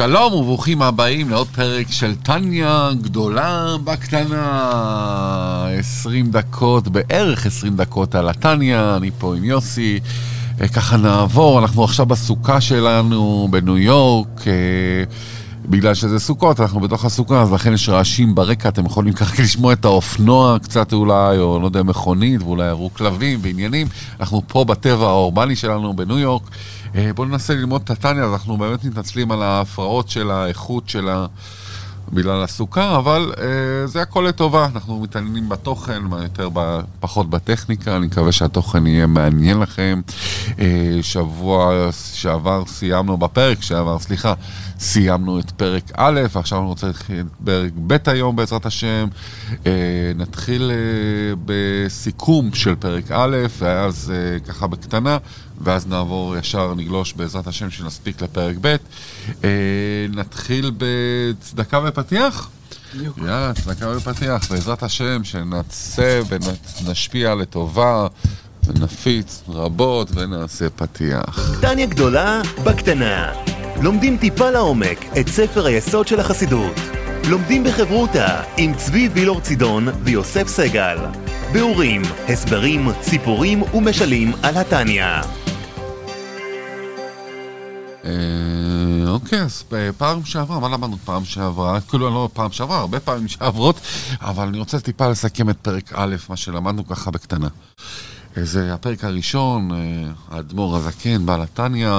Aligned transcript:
שלום 0.00 0.32
וברוכים 0.32 0.82
הבאים 0.82 1.30
לעוד 1.30 1.46
פרק 1.46 1.86
של 1.90 2.14
טניה 2.14 2.90
גדולה 3.02 3.76
בקטנה. 3.84 5.66
20 5.78 6.30
דקות, 6.30 6.88
בערך 6.88 7.46
20 7.46 7.76
דקות 7.76 8.14
על 8.14 8.28
הטניה, 8.28 8.96
אני 8.96 9.10
פה 9.18 9.36
עם 9.36 9.44
יוסי. 9.44 10.00
אה, 10.60 10.68
ככה 10.68 10.96
נעבור, 10.96 11.58
אנחנו 11.58 11.84
עכשיו 11.84 12.06
בסוכה 12.06 12.60
שלנו 12.60 13.48
בניו 13.50 13.78
יורק. 13.78 14.44
בגלל 15.64 15.94
שזה 15.94 16.18
סוכות, 16.18 16.60
אנחנו 16.60 16.80
בתוך 16.80 17.04
הסוכה, 17.04 17.42
אז 17.42 17.52
לכן 17.52 17.72
יש 17.72 17.88
רעשים 17.88 18.34
ברקע, 18.34 18.68
אתם 18.68 18.86
יכולים 18.86 19.12
ככה 19.14 19.34
לשמוע 19.42 19.72
את 19.72 19.84
האופנוע 19.84 20.58
קצת 20.58 20.92
אולי, 20.92 21.38
או 21.38 21.58
לא 21.60 21.66
יודע, 21.66 21.82
מכונית, 21.82 22.42
ואולי 22.42 22.66
יראו 22.66 22.90
כלבים 22.94 23.38
ועניינים. 23.42 23.86
אנחנו 24.20 24.42
פה 24.48 24.64
בטבע 24.64 25.06
האורבני 25.06 25.56
שלנו 25.56 25.96
בניו 25.96 26.18
יורק. 26.18 26.42
אה, 26.94 27.10
בואו 27.14 27.28
ננסה 27.28 27.54
ללמוד 27.54 27.82
את 27.84 27.90
הטניה, 27.90 28.24
אז 28.24 28.32
אנחנו 28.32 28.56
באמת 28.56 28.84
מתנצלים 28.84 29.30
על 29.30 29.42
ההפרעות 29.42 30.08
של 30.08 30.30
האיכות 30.30 30.88
של 30.88 31.08
ה... 31.08 31.26
בגלל 32.12 32.42
הסוכה, 32.42 32.96
אבל 32.96 33.32
אה, 33.38 33.86
זה 33.86 34.02
הכל 34.02 34.24
לטובה, 34.28 34.68
אנחנו 34.74 35.00
מתעניינים 35.00 35.48
בתוכן, 35.48 36.02
יותר 36.22 36.48
ב, 36.52 36.80
פחות 37.00 37.30
בטכניקה, 37.30 37.96
אני 37.96 38.06
מקווה 38.06 38.32
שהתוכן 38.32 38.86
יהיה 38.86 39.06
מעניין 39.06 39.60
לכם. 39.60 40.00
אה, 40.58 40.98
שבוע 41.02 41.88
שעבר 42.14 42.64
סיימנו, 42.66 43.16
בפרק 43.16 43.62
שעבר, 43.62 43.98
סליחה, 43.98 44.34
סיימנו 44.78 45.40
את 45.40 45.50
פרק 45.50 45.90
א', 45.96 46.20
ועכשיו 46.32 46.58
אני 46.58 46.66
רוצה 46.66 46.86
להתחיל 46.86 47.20
את 47.20 47.26
פרק 47.44 47.72
ב' 47.86 47.96
היום 48.06 48.36
בעזרת 48.36 48.66
השם. 48.66 49.08
אה, 49.66 49.72
נתחיל 50.16 50.70
אה, 50.70 51.34
בסיכום 51.44 52.54
של 52.54 52.74
פרק 52.74 53.10
א', 53.10 53.36
ואז 53.58 54.12
אה, 54.14 54.38
ככה 54.40 54.66
בקטנה, 54.66 55.18
ואז 55.60 55.86
נעבור 55.86 56.36
ישר, 56.36 56.74
נגלוש 56.74 57.12
בעזרת 57.12 57.46
השם 57.46 57.70
שנספיק 57.70 58.22
לפרק 58.22 58.56
ב'. 58.60 58.76
נתחיל 60.10 60.72
בצדקה 60.78 61.80
ופתיח. 61.84 62.50
יאללה, 62.94 63.52
צדקה 63.54 63.88
ופתיח, 63.96 64.50
בעזרת 64.52 64.82
השם, 64.82 65.24
שנעשה 65.24 66.20
ונשפיע 66.84 67.34
לטובה. 67.34 68.06
ונפיץ 68.66 69.42
רבות 69.48 70.08
ונעשה 70.14 70.70
פתיח. 70.70 71.56
קטניה 71.58 71.86
גדולה 71.86 72.42
בקטנה. 72.64 73.32
לומדים 73.82 74.16
טיפה 74.16 74.50
לעומק 74.50 75.04
את 75.20 75.28
ספר 75.28 75.66
היסוד 75.66 76.08
של 76.08 76.20
החסידות. 76.20 76.74
לומדים 77.28 77.64
בחברותה 77.64 78.42
עם 78.56 78.74
צבי 78.74 79.08
וילור 79.12 79.40
צידון 79.40 79.88
ויוסף 80.04 80.48
סגל. 80.48 80.98
ביאורים, 81.52 82.02
הסברים, 82.28 82.88
סיפורים 83.02 83.62
ומשלים 83.62 84.32
על 84.42 84.56
התניא. 84.56 85.04
אה, 88.04 89.08
אוקיי, 89.08 89.42
אז 89.42 89.64
פעם 89.98 90.24
שעברה, 90.24 90.60
מה 90.60 90.68
למדנו 90.68 90.96
פעם 91.04 91.24
שעברה? 91.24 91.80
כאילו, 91.80 92.10
לא 92.10 92.28
פעם 92.32 92.52
שעברה, 92.52 92.78
הרבה 92.78 93.00
פעמים 93.00 93.28
שעברות, 93.28 93.80
אבל 94.20 94.48
אני 94.48 94.58
רוצה 94.58 94.80
טיפה 94.80 95.08
לסכם 95.08 95.50
את 95.50 95.56
פרק 95.62 95.92
א', 95.94 96.16
מה 96.28 96.36
שלמדנו 96.36 96.86
ככה 96.86 97.10
בקטנה. 97.10 97.48
אה, 98.36 98.44
זה 98.44 98.74
הפרק 98.74 99.04
הראשון, 99.04 99.72
אה, 99.72 99.76
האדמו"ר 100.30 100.76
הזקן, 100.76 101.26
בעל 101.26 101.42
התניא, 101.42 101.90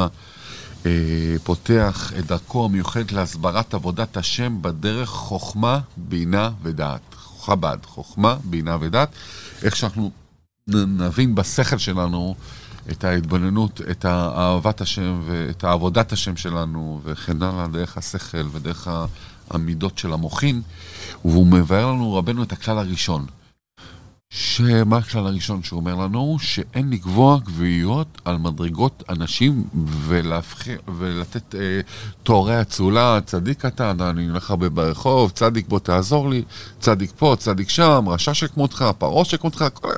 פותח 1.44 2.14
את 2.20 2.26
דרכו 2.26 2.66
המיוחדת 2.66 3.12
להסברת 3.12 3.74
עבודת 3.74 4.18
השם 4.18 4.62
בדרך 4.62 5.10
חוכמה, 5.10 5.80
בינה 5.98 6.50
ודעת. 6.64 7.02
חב"ד, 7.42 7.78
חוכמה, 7.86 8.36
בינה 8.44 8.78
ודעת. 8.80 9.10
איך 9.64 9.76
שאנחנו 9.76 10.12
נבין 10.68 11.36
בשכל 11.36 11.78
שלנו 11.78 12.36
את 12.92 13.04
ההתבוננות, 13.04 13.82
את 13.92 14.06
אהבת 14.06 14.82
השם 14.82 15.22
ואת 15.26 15.64
עבודת 15.64 16.12
השם 16.12 16.38
שלנו 16.38 17.02
וכן 17.04 17.44
הלאה, 17.44 17.68
דרך 17.68 17.98
השכל 17.98 18.48
ודרך 18.52 18.88
המידות 19.50 19.98
של 19.98 20.14
המוחין, 20.14 20.62
והוא 21.26 21.48
מבאר 21.48 21.92
לנו 21.92 22.14
רבנו 22.14 22.44
את 22.44 22.52
הכלל 22.52 22.78
הראשון. 22.78 23.26
שמה 24.34 24.98
הכלל 24.98 25.28
הראשון 25.28 25.64
שהוא 25.64 25.80
אומר 25.80 25.96
לנו? 25.96 26.38
שאין 26.40 26.90
לקבוע 26.90 27.38
גביעיות 27.40 28.22
על 28.26 28.38
מדרגות 28.38 29.04
אנשים 29.10 29.64
ולהפח... 30.08 30.68
ולתת 30.98 31.56
אה, 31.56 31.82
תוארי 32.24 32.62
אצולה, 32.62 33.20
צדיק 33.26 33.66
קטן, 33.66 34.02
אני 34.02 34.28
הולך 34.28 34.50
הרבה 34.50 34.70
ברחוב, 34.70 35.32
צדיק 35.32 35.68
בוא 35.68 35.80
תעזור 35.80 36.30
לי, 36.30 36.44
צדיק 36.80 37.12
פה, 37.18 37.36
צדיק 37.40 37.70
שם, 37.70 38.06
רשע 38.08 38.34
שכמותך, 38.34 38.86
פרעה 38.98 39.26
שכמותך, 39.26 39.66
כל... 39.74 39.90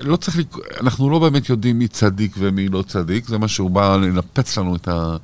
לא 0.00 0.16
צריך, 0.16 0.36
אנחנו 0.80 1.10
לא 1.10 1.18
באמת 1.18 1.48
יודעים 1.48 1.78
מי 1.78 1.88
צדיק 1.88 2.34
ומי 2.38 2.68
לא 2.68 2.82
צדיק, 2.82 3.28
זה 3.28 3.38
מה 3.38 3.48
שהוא 3.48 3.70
בא 3.70 3.96
לנפץ 3.96 4.58
לנו 4.58 4.76
את, 4.76 4.88
ה, 4.88 5.16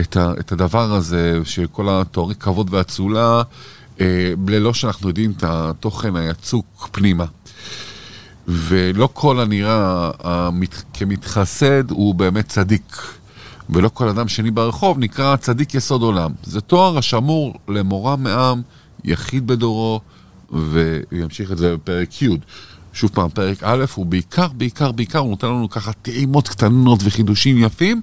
את, 0.00 0.16
ה, 0.16 0.32
את 0.40 0.52
הדבר 0.52 0.92
הזה, 0.92 1.40
שכל 1.44 1.88
התוארי 1.90 2.34
כבוד 2.34 2.74
ואצולה, 2.74 3.42
אה, 4.00 4.32
ללא 4.48 4.74
שאנחנו 4.74 5.08
יודעים 5.08 5.32
את 5.36 5.44
התוכן 5.46 6.16
היצוק 6.16 6.88
פנימה. 6.92 7.24
ולא 8.48 9.08
כל 9.12 9.40
הנראה 9.40 10.10
המת, 10.20 10.82
כמתחסד 10.92 11.90
הוא 11.90 12.14
באמת 12.14 12.48
צדיק. 12.48 12.96
ולא 13.70 13.88
כל 13.88 14.08
אדם 14.08 14.28
שני 14.28 14.50
ברחוב 14.50 14.98
נקרא 14.98 15.36
צדיק 15.36 15.74
יסוד 15.74 16.02
עולם. 16.02 16.32
זה 16.42 16.60
תואר 16.60 16.98
השמור 16.98 17.54
למורה 17.68 18.16
מעם, 18.16 18.62
יחיד 19.04 19.46
בדורו, 19.46 20.00
וימשיך 20.52 21.52
את 21.52 21.58
זה 21.58 21.76
בפרק 21.76 22.22
י'. 22.22 22.28
שוב 22.96 23.10
פעם, 23.14 23.28
פרק 23.28 23.62
א', 23.62 23.84
הוא 23.94 24.06
בעיקר, 24.06 24.48
בעיקר, 24.48 24.92
בעיקר, 24.92 25.18
הוא 25.18 25.30
נותן 25.30 25.46
לנו 25.46 25.70
ככה 25.70 25.92
טעימות 25.92 26.48
קטנות 26.48 27.00
וחידושים 27.04 27.58
יפים, 27.58 28.00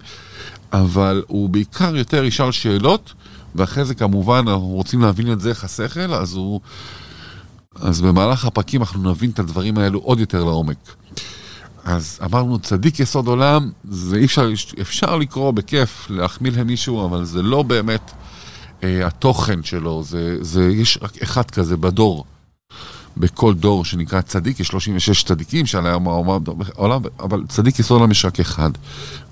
אבל 0.73 1.23
הוא 1.27 1.49
בעיקר 1.49 1.95
יותר 1.95 2.23
ישאל 2.23 2.51
שאלות, 2.51 3.13
ואחרי 3.55 3.85
זה 3.85 3.95
כמובן 3.95 4.45
אנחנו 4.47 4.67
רוצים 4.67 5.01
להבין 5.01 5.33
את 5.33 5.45
איך 5.45 5.63
השכל, 5.63 6.13
אז 6.13 6.33
הוא... 6.33 6.61
אז 7.75 8.01
במהלך 8.01 8.45
הפרקים 8.45 8.81
אנחנו 8.81 9.11
נבין 9.11 9.29
את 9.29 9.39
הדברים 9.39 9.77
האלו 9.77 9.99
עוד 9.99 10.19
יותר 10.19 10.43
לעומק. 10.43 10.95
אז 11.83 12.19
אמרנו, 12.23 12.59
צדיק 12.59 12.99
יסוד 12.99 13.27
עולם, 13.27 13.71
זה 13.89 14.17
אי 14.17 14.25
אפשר, 14.25 14.49
אפשר 14.81 15.15
לקרוא 15.15 15.51
בכיף, 15.51 16.07
להחמיא 16.09 16.51
למישהו, 16.51 17.05
אבל 17.05 17.25
זה 17.25 17.41
לא 17.41 17.63
באמת 17.63 18.11
אה, 18.83 19.07
התוכן 19.07 19.63
שלו, 19.63 20.03
זה, 20.03 20.37
זה, 20.41 20.69
יש 20.71 20.99
רק 21.01 21.21
אחד 21.23 21.51
כזה 21.51 21.77
בדור. 21.77 22.25
בכל 23.17 23.53
דור 23.53 23.85
שנקרא 23.85 24.21
צדיק, 24.21 24.59
יש 24.59 24.67
36 24.67 25.23
צדיקים 25.23 25.65
שעליהם 25.65 26.07
העולם, 26.07 27.01
אבל 27.19 27.43
צדיק 27.47 27.79
יסוד 27.79 27.99
עולם 27.99 28.11
יש 28.11 28.25
רק 28.25 28.39
אחד. 28.39 28.71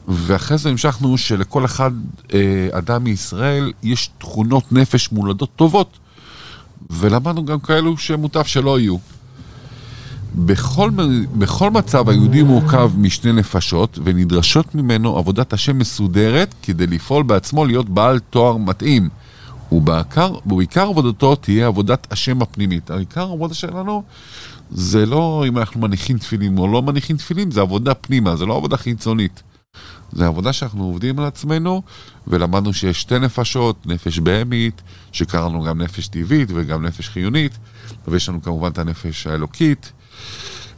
ואחרי 0.08 0.58
זה 0.58 0.70
המשכנו 0.70 1.18
שלכל 1.18 1.66
אחד 1.66 1.92
אה, 2.34 2.68
אדם 2.72 3.04
מישראל 3.04 3.72
יש 3.84 4.10
תכונות 4.18 4.72
נפש 4.72 5.12
מולדות 5.12 5.50
טובות. 5.56 5.98
ולמדנו 6.90 7.46
גם 7.46 7.60
כאלו 7.60 7.98
שמוטב 7.98 8.44
שלא 8.44 8.80
יהיו. 8.80 8.98
בכל, 10.36 10.90
בכל 11.38 11.72
מצב 11.72 12.10
היהודי 12.10 12.44
מורכב 12.44 12.92
משני 12.98 13.34
נפשות 13.34 14.00
ונדרשות 14.04 14.76
ממנו 14.76 15.18
עבודת 15.18 15.54
השם 15.54 15.78
מסודרת 15.78 16.56
כדי 16.64 16.88
לפעול 16.88 17.24
בעצמו 17.24 17.66
להיות 17.66 17.90
בעל 17.90 18.20
תואר 18.20 18.58
מתאים. 18.58 19.10
ובעיקר, 19.72 20.36
ובעיקר 20.46 20.88
עבודתו 20.88 21.36
תהיה 21.36 21.68
עבודת 21.68 22.08
השם 22.12 22.42
הפנימית. 22.42 22.92
העיקר 22.92 23.22
העבודה 23.22 23.54
שלנו 23.54 24.04
זה 24.72 25.06
לא 25.06 25.44
אם 25.48 25.58
אנחנו 25.58 25.82
מניחים 25.82 26.18
תפילים 26.18 26.58
או 26.58 26.68
לא 26.68 26.82
מניחים 26.82 27.18
תפילים, 27.18 27.52
זה 27.52 27.62
עבודה 27.62 27.94
פנימה, 27.94 28.36
זה 28.36 28.46
לא 28.46 28.58
עבודה 28.58 28.78
חיצונית. 28.78 29.44
זה 30.12 30.28
עבודה 30.28 30.54
שאנחנו 30.54 30.84
עובדים 30.84 31.20
על 31.20 31.26
עצמנו, 31.26 31.82
ולמדנו 32.28 32.74
שיש 32.74 33.02
שתי 33.02 33.20
נפשות, 33.20 33.86
נפש 33.86 34.20
בהמית, 34.20 34.82
שקראנו 35.12 35.64
גם 35.64 35.82
נפש 35.82 36.08
טבעית 36.08 36.50
וגם 36.54 36.86
נפש 36.86 37.10
חיונית, 37.10 37.58
ויש 38.08 38.30
לנו 38.30 38.42
כמובן 38.42 38.72
את 38.72 38.78
הנפש 38.78 39.28
האלוקית, 39.28 39.92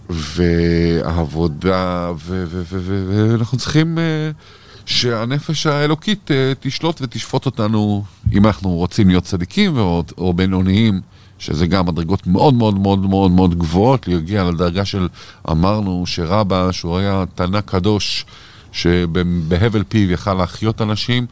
והעבודה, 0.10 2.12
ואנחנו 2.18 3.58
צריכים... 3.58 3.98
Uh, 3.98 4.63
שהנפש 4.86 5.66
האלוקית 5.66 6.32
uh, 6.32 6.34
תשלוט 6.60 7.02
ותשפוט 7.02 7.46
אותנו, 7.46 8.04
אם 8.34 8.46
אנחנו 8.46 8.70
רוצים 8.70 9.08
להיות 9.08 9.24
צדיקים 9.24 9.78
או, 9.78 10.04
או 10.18 10.34
בינוניים, 10.34 11.02
שזה 11.40 11.68
גם 11.68 11.86
מדרגות 11.86 12.28
מאוד 12.28 12.54
מאוד 12.54 12.80
מאוד 12.80 13.00
מאוד 13.00 13.32
מאוד 13.32 13.58
גבוהות, 13.58 14.08
להגיע 14.08 14.44
לדרגה 14.44 14.86
של, 14.86 15.08
אמרנו 15.52 16.04
שרבא, 16.06 16.72
שהוא 16.72 16.98
היה 16.98 17.24
תנא 17.36 17.62
קדוש, 17.62 18.26
שבהבל 18.72 19.84
פיו 19.90 20.12
יכל 20.12 20.34
להחיות 20.34 20.82
אנשים, 20.82 21.26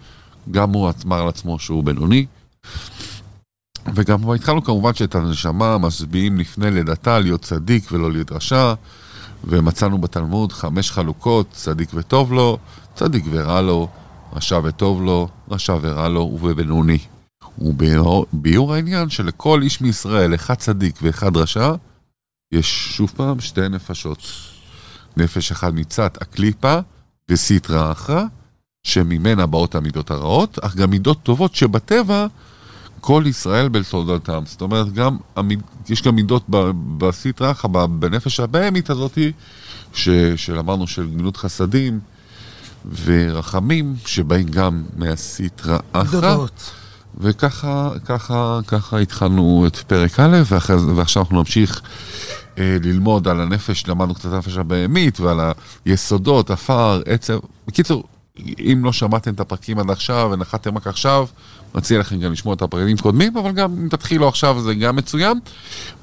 גם 0.51 0.71
הוא 0.73 0.89
אמר 1.05 1.21
על 1.21 1.27
עצמו 1.27 1.59
שהוא 1.59 1.83
בינוני. 1.83 2.25
וגם 3.95 4.31
התחלנו 4.31 4.63
כמובן 4.63 4.93
שאת 4.93 5.15
הנשמה 5.15 5.77
משביעים 5.77 6.37
לפני 6.37 6.71
לידתה 6.71 7.19
להיות 7.19 7.41
צדיק 7.41 7.91
ולא 7.91 8.11
להיות 8.11 8.31
רשע, 8.31 8.73
ומצאנו 9.43 9.97
בתלמוד 9.97 10.51
חמש 10.51 10.91
חלוקות, 10.91 11.47
צדיק 11.51 11.89
וטוב 11.93 12.33
לו, 12.33 12.57
צדיק 12.95 13.25
ורע 13.31 13.61
לו, 13.61 13.87
רשע 14.33 14.59
וטוב 14.63 15.01
לו, 15.01 15.27
רשע 15.51 15.75
ורע 15.81 16.09
לו 16.09 16.19
ובבינוני. 16.19 16.97
וביאור 17.57 18.73
העניין 18.73 19.09
שלכל 19.09 19.61
איש 19.61 19.81
מישראל, 19.81 20.35
אחד 20.35 20.55
צדיק 20.55 20.99
ואחד 21.01 21.37
רשע, 21.37 21.73
יש 22.51 22.95
שוב 22.97 23.13
פעם 23.15 23.39
שתי 23.39 23.69
נפשות. 23.69 24.27
נפש 25.17 25.51
אחת 25.51 25.73
מצד 25.73 26.09
הקליפה 26.21 26.79
וסיטרא 27.29 27.91
אחרא, 27.91 28.23
שממנה 28.83 29.45
באות 29.45 29.75
המידות 29.75 30.11
הרעות, 30.11 30.59
אך 30.59 30.75
גם 30.75 30.89
מידות 30.89 31.23
טובות 31.23 31.55
שבטבע 31.55 32.27
כל 33.01 33.23
ישראל 33.25 33.69
בתולדותם. 33.69 34.43
זאת 34.45 34.61
אומרת, 34.61 34.93
גם, 34.93 35.17
יש 35.89 36.01
גם 36.01 36.15
מידות 36.15 36.43
בסטרא 36.97 37.51
אחא, 37.51 37.67
בנפש 37.67 38.39
הבהמית 38.39 38.89
הזאתי, 38.89 39.31
ש, 39.93 40.09
שלמדנו 40.35 40.87
של 40.87 41.09
גמילות 41.09 41.37
חסדים 41.37 41.99
ורחמים, 43.05 43.95
שבאים 44.05 44.47
גם 44.47 44.83
מהסטרא 44.95 45.77
אחא. 45.91 46.35
וככה, 47.17 47.89
ככה, 48.05 48.59
ככה 48.67 48.99
התחלנו 48.99 49.63
את 49.67 49.75
פרק 49.75 50.19
א', 50.19 50.41
ואחרי, 50.45 50.75
ועכשיו 50.95 51.21
אנחנו 51.21 51.37
נמשיך 51.37 51.81
אה, 52.57 52.77
ללמוד 52.83 53.27
על 53.27 53.41
הנפש, 53.41 53.87
למדנו 53.87 54.15
קצת 54.15 54.33
הנפש 54.33 54.57
הבהמית 54.57 55.19
ועל 55.19 55.39
היסודות, 55.85 56.51
עפר, 56.51 57.01
עצב. 57.05 57.39
בקיצור, 57.67 58.03
אם 58.59 58.81
לא 58.83 58.91
שמעתם 58.91 59.33
את 59.33 59.39
הפרקים 59.39 59.79
עד 59.79 59.89
עכשיו 59.89 60.29
ונחתם 60.33 60.77
רק 60.77 60.87
עכשיו, 60.87 61.27
מציע 61.75 61.99
לכם 61.99 62.19
גם 62.19 62.31
לשמוע 62.31 62.53
את 62.53 62.61
הפרקים 62.61 62.97
קודמים, 62.97 63.37
אבל 63.37 63.51
גם 63.51 63.71
אם 63.71 63.89
תתחילו 63.89 64.27
עכשיו 64.27 64.61
זה 64.61 64.73
גם 64.73 64.95
מצוין. 64.95 65.39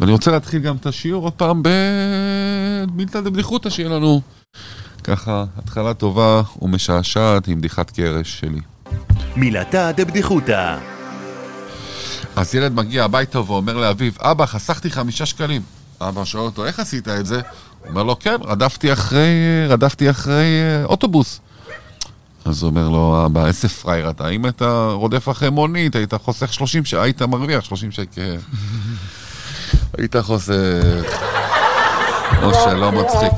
ואני 0.00 0.12
רוצה 0.12 0.30
להתחיל 0.30 0.62
גם 0.62 0.76
את 0.76 0.86
השיעור 0.86 1.24
עוד 1.24 1.32
פעם 1.32 1.62
במילתא 1.62 3.20
דבדיחותא, 3.20 3.70
שיהיה 3.70 3.88
לנו 3.88 4.20
ככה 5.04 5.44
התחלה 5.58 5.94
טובה 5.94 6.42
ומשעשעת 6.62 7.48
עם 7.48 7.58
בדיחת 7.58 7.90
קרש 7.90 8.40
שלי. 8.40 8.60
מילתא 9.36 9.92
דבדיחותא 9.92 10.78
אז 12.36 12.54
ילד 12.54 12.74
מגיע 12.74 13.04
הביתה 13.04 13.40
ואומר 13.40 13.76
לאביו, 13.76 14.12
אבא, 14.20 14.46
חסכתי 14.46 14.90
חמישה 14.90 15.26
שקלים. 15.26 15.62
אבא 16.00 16.24
שואל 16.24 16.44
אותו, 16.44 16.64
איך 16.66 16.80
עשית 16.80 17.08
את 17.08 17.26
זה? 17.26 17.40
הוא 17.80 17.88
אומר 17.88 18.02
לו, 18.02 18.18
כן, 18.18 18.36
רדפתי 18.44 18.92
אחרי, 18.92 19.28
רדפתי 19.68 20.10
אחרי 20.10 20.60
אה, 20.62 20.84
אוטובוס. 20.84 21.40
אז 22.44 22.62
הוא 22.62 22.70
אומר 22.70 22.88
לו, 22.88 23.26
אבא, 23.26 23.46
איזה 23.46 23.68
פראייר 23.68 24.10
אתה, 24.10 24.28
אם 24.28 24.46
אתה 24.46 24.90
רודף 24.92 25.28
אחרי 25.28 25.50
מונית, 25.50 25.96
היית 25.96 26.14
חוסך 26.14 26.52
30 26.52 26.84
שקל, 26.84 27.00
היית 27.00 27.22
מרוויח 27.22 27.64
30 27.64 27.92
שקל. 27.92 28.36
היית 29.98 30.16
חוסך... 30.16 30.52
או 32.42 32.54
שלא 32.54 32.92
מצחיק. 32.92 33.32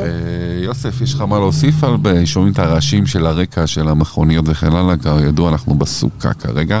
אה, 0.00 0.60
יוסף, 0.62 1.00
יש 1.00 1.14
לך 1.14 1.20
מה 1.20 1.38
להוסיף 1.38 1.84
על... 1.84 1.96
שומעים 2.24 2.52
את 2.52 2.58
הרעשים 2.58 3.06
של 3.06 3.26
הרקע 3.26 3.66
של 3.66 3.88
המכוניות 3.88 4.44
וכן 4.48 4.72
הלאה, 4.72 4.94
כידוע 4.96 5.50
אנחנו 5.50 5.74
בסוכה 5.74 6.34
כרגע. 6.34 6.80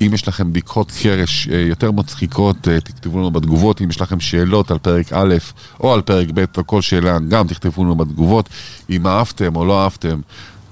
אם 0.00 0.10
יש 0.14 0.28
לכם 0.28 0.50
בדיחות 0.50 0.92
קרש 1.02 1.48
אה, 1.48 1.60
יותר 1.60 1.92
מצחיקות, 1.92 2.68
אה, 2.68 2.80
תכתבו 2.80 3.18
לנו 3.18 3.30
בתגובות. 3.30 3.80
אם 3.80 3.90
יש 3.90 4.00
לכם 4.00 4.20
שאלות 4.20 4.70
על 4.70 4.78
פרק 4.78 5.12
א' 5.12 5.34
או 5.80 5.94
על 5.94 6.02
פרק 6.02 6.28
ב' 6.34 6.44
או 6.56 6.66
כל 6.66 6.82
שאלה, 6.82 7.18
גם 7.28 7.46
תכתבו 7.46 7.84
לנו 7.84 7.94
בתגובות. 7.94 8.48
אם 8.90 9.06
אהבתם 9.06 9.56
או 9.56 9.64
לא 9.64 9.82
אהבתם, 9.82 10.20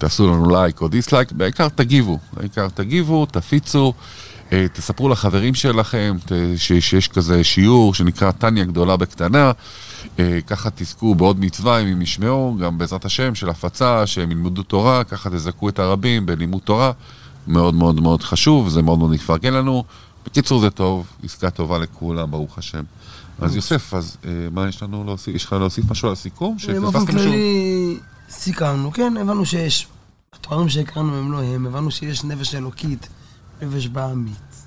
תעשו 0.02 0.26
לנו 0.26 0.50
לייק 0.50 0.80
או 0.80 0.88
דיסלייק, 0.88 1.32
בעיקר 1.32 1.68
תגיבו. 1.68 2.18
בעיקר 2.32 2.68
תגיבו, 2.68 3.26
תפיצו. 3.26 3.92
אה, 4.52 4.66
תספרו 4.72 5.08
לחברים 5.08 5.54
שלכם 5.54 6.16
שיש 6.56 7.08
כזה 7.08 7.44
שיעור 7.44 7.94
שנקרא 7.94 8.30
טניה 8.30 8.64
גדולה 8.64 8.96
בקטנה, 8.96 9.52
אה, 10.18 10.38
ככה 10.46 10.70
תזכו 10.74 11.14
בעוד 11.14 11.40
מצווה 11.40 11.78
אם 11.78 11.86
הם 11.86 12.02
ישמעו, 12.02 12.56
גם 12.60 12.78
בעזרת 12.78 13.04
השם 13.04 13.34
של 13.34 13.48
הפצה, 13.48 14.06
שהם 14.06 14.30
ילמדו 14.30 14.62
תורה, 14.62 15.04
ככה 15.04 15.30
תזכו 15.30 15.68
את 15.68 15.78
הרבים 15.78 16.26
בלימוד 16.26 16.62
תורה, 16.64 16.92
מאוד 17.46 17.74
מאוד 17.74 18.00
מאוד 18.00 18.22
חשוב, 18.22 18.68
זה 18.68 18.82
מאוד 18.82 18.98
מאוד 18.98 19.14
יפרגן 19.14 19.54
לנו. 19.54 19.84
בקיצור 20.26 20.60
זה 20.60 20.70
טוב, 20.70 21.06
עסקה 21.24 21.50
טובה 21.50 21.78
לכולם, 21.78 22.30
ברוך 22.30 22.58
השם. 22.58 22.82
אז 23.40 23.56
יוסף, 23.56 23.94
אז 23.94 24.16
אה, 24.24 24.30
מה 24.52 24.68
יש 24.68 24.82
לנו 24.82 25.04
להוסיף? 25.04 25.34
יש 25.34 25.44
לך 25.44 25.52
להוסיף 25.52 25.90
משהו 25.90 26.08
על 26.08 26.12
הסיכום? 26.12 26.56
באופן 26.80 27.06
כללי 27.06 27.98
סיכמנו, 28.32 28.92
כן, 28.92 29.16
הבנו 29.16 29.46
שיש, 29.46 29.88
התוארים 30.32 30.68
שהכרנו 30.68 31.16
הם 31.16 31.32
לא 31.32 31.42
הם, 31.42 31.66
הבנו 31.66 31.90
שיש 31.90 32.24
נפש 32.24 32.54
אלוקית. 32.54 33.08
נפש 33.62 33.86
בעמית. 33.86 34.66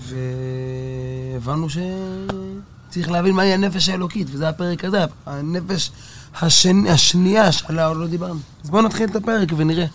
והבנו 0.00 1.66
שצריך 1.70 3.10
להבין 3.10 3.34
מהי 3.34 3.52
הנפש 3.52 3.88
האלוקית, 3.88 4.26
וזה 4.30 4.48
הפרק 4.48 4.84
הזה, 4.84 5.04
הנפש 5.26 5.90
השני, 6.34 6.90
השנייה 6.90 7.52
שעליה 7.52 7.86
עוד 7.86 7.96
לא 7.96 8.06
דיברנו. 8.06 8.40
אז 8.64 8.70
בואו 8.70 8.82
נתחיל 8.82 9.10
את 9.10 9.16
הפרק 9.16 9.48
ונראה. 9.56 9.86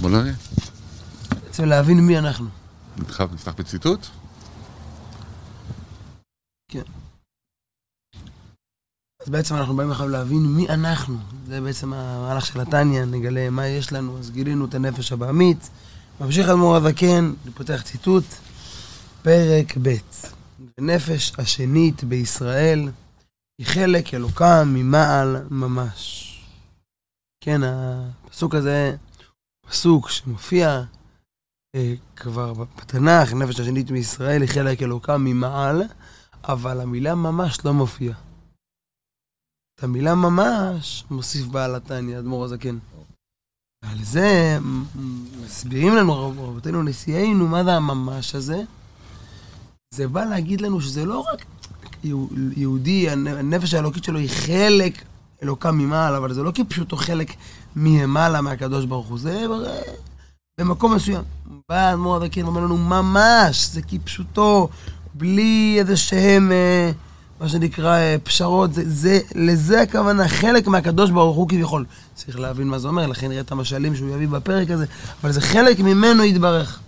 בוא 0.00 0.10
נראה. 0.10 0.32
בעצם 1.44 1.64
להבין 1.64 2.00
מי 2.00 2.18
אנחנו. 2.18 2.48
נפתח, 2.96 3.20
נפתח 3.32 3.52
בציטוט? 3.58 4.06
כן. 6.68 6.82
אז 9.24 9.30
בעצם 9.30 9.54
אנחנו 9.54 9.76
באים 9.76 9.90
עכשיו 9.90 10.08
להבין 10.08 10.42
מי 10.42 10.68
אנחנו. 10.68 11.16
זה 11.46 11.60
בעצם 11.60 11.92
המהלך 11.92 12.46
של 12.46 12.60
התניא, 12.60 13.04
נגלה 13.04 13.50
מה 13.50 13.66
יש 13.66 13.92
לנו. 13.92 14.18
אז 14.18 14.30
גילינו 14.30 14.64
את 14.64 14.74
הנפש 14.74 15.12
הבעמית. 15.12 15.70
ממשיך 16.20 16.48
אדמו"ר 16.48 16.76
הזקן, 16.76 17.32
אני 17.44 17.52
פותח 17.54 17.82
ציטוט, 17.82 18.24
פרק 19.22 19.76
ב' 19.82 19.96
ונפש 20.78 21.32
השנית 21.38 22.04
בישראל 22.04 22.88
היא 23.58 23.66
חלק 23.66 24.14
אלוקם 24.14 24.68
ממעל 24.74 25.36
ממש. 25.50 26.30
כן, 27.40 27.60
הפסוק 27.64 28.54
הזה 28.54 28.96
פסוק 29.66 30.10
שמופיע 30.10 30.82
אה, 31.74 31.94
כבר 32.16 32.52
בתנ"ך, 32.52 33.32
נפש 33.32 33.60
השנית 33.60 33.90
מישראל 33.90 34.42
היא 34.42 34.50
חלק 34.50 34.82
אלוקם 34.82 35.24
ממעל, 35.24 35.82
אבל 36.44 36.80
המילה 36.80 37.14
ממש 37.14 37.58
לא 37.64 37.72
מופיעה. 37.74 38.16
את 39.74 39.84
המילה 39.84 40.14
ממש 40.14 41.04
מוסיף 41.10 41.46
בעל 41.46 41.74
התניא, 41.74 42.18
אדמו"ר 42.18 42.44
הזקן. 42.44 42.78
על 43.84 44.04
זה 44.04 44.58
מסבירים 45.44 45.96
לנו 45.96 46.28
רבותינו 46.28 46.82
נשיאינו, 46.82 47.48
מה 47.48 47.64
זה 47.64 47.72
הממש 47.72 48.34
הזה? 48.34 48.62
זה 49.94 50.08
בא 50.08 50.24
להגיד 50.24 50.60
לנו 50.60 50.80
שזה 50.80 51.04
לא 51.04 51.18
רק 51.18 51.44
יהודי, 52.56 53.10
הנפש 53.10 53.74
האלוקית 53.74 54.04
שלו 54.04 54.18
היא 54.18 54.30
חלק 54.30 55.04
אלוקה 55.42 55.72
ממעלה, 55.72 56.16
אבל 56.16 56.32
זה 56.32 56.42
לא 56.42 56.52
כפשוטו 56.54 56.96
חלק 56.96 57.34
מלמעלה 57.76 58.40
מהקדוש 58.40 58.84
ברוך 58.84 59.08
הוא, 59.08 59.18
זה 59.18 59.46
במקום 60.60 60.94
מסוים. 60.94 61.22
בא 61.68 61.76
האדמו"ר 61.76 62.16
הדקן 62.16 62.44
ואומר 62.44 62.60
לנו, 62.60 62.76
ממש, 62.76 63.66
זה 63.66 63.82
כפשוטו, 63.82 64.68
בלי 65.14 65.76
איזה 65.78 65.96
שהם... 65.96 66.52
אה, 66.52 66.92
מה 67.44 67.48
שנקרא 67.48 67.96
אה, 67.96 68.16
פשרות, 68.22 68.74
זה, 68.74 68.82
זה, 68.86 69.20
לזה 69.34 69.80
הכוונה, 69.80 70.28
חלק 70.28 70.66
מהקדוש 70.66 71.10
ברוך 71.10 71.36
הוא 71.36 71.48
כביכול. 71.48 71.84
צריך 72.14 72.38
להבין 72.38 72.68
מה 72.68 72.78
זה 72.78 72.88
אומר, 72.88 73.06
לכן 73.06 73.28
נראה 73.28 73.40
את 73.40 73.52
המשלים 73.52 73.96
שהוא 73.96 74.14
יביא 74.14 74.28
בפרק 74.28 74.70
הזה, 74.70 74.84
אבל 75.22 75.32
זה 75.32 75.40
חלק 75.40 75.80
ממנו 75.80 76.24
יתברך. 76.24 76.80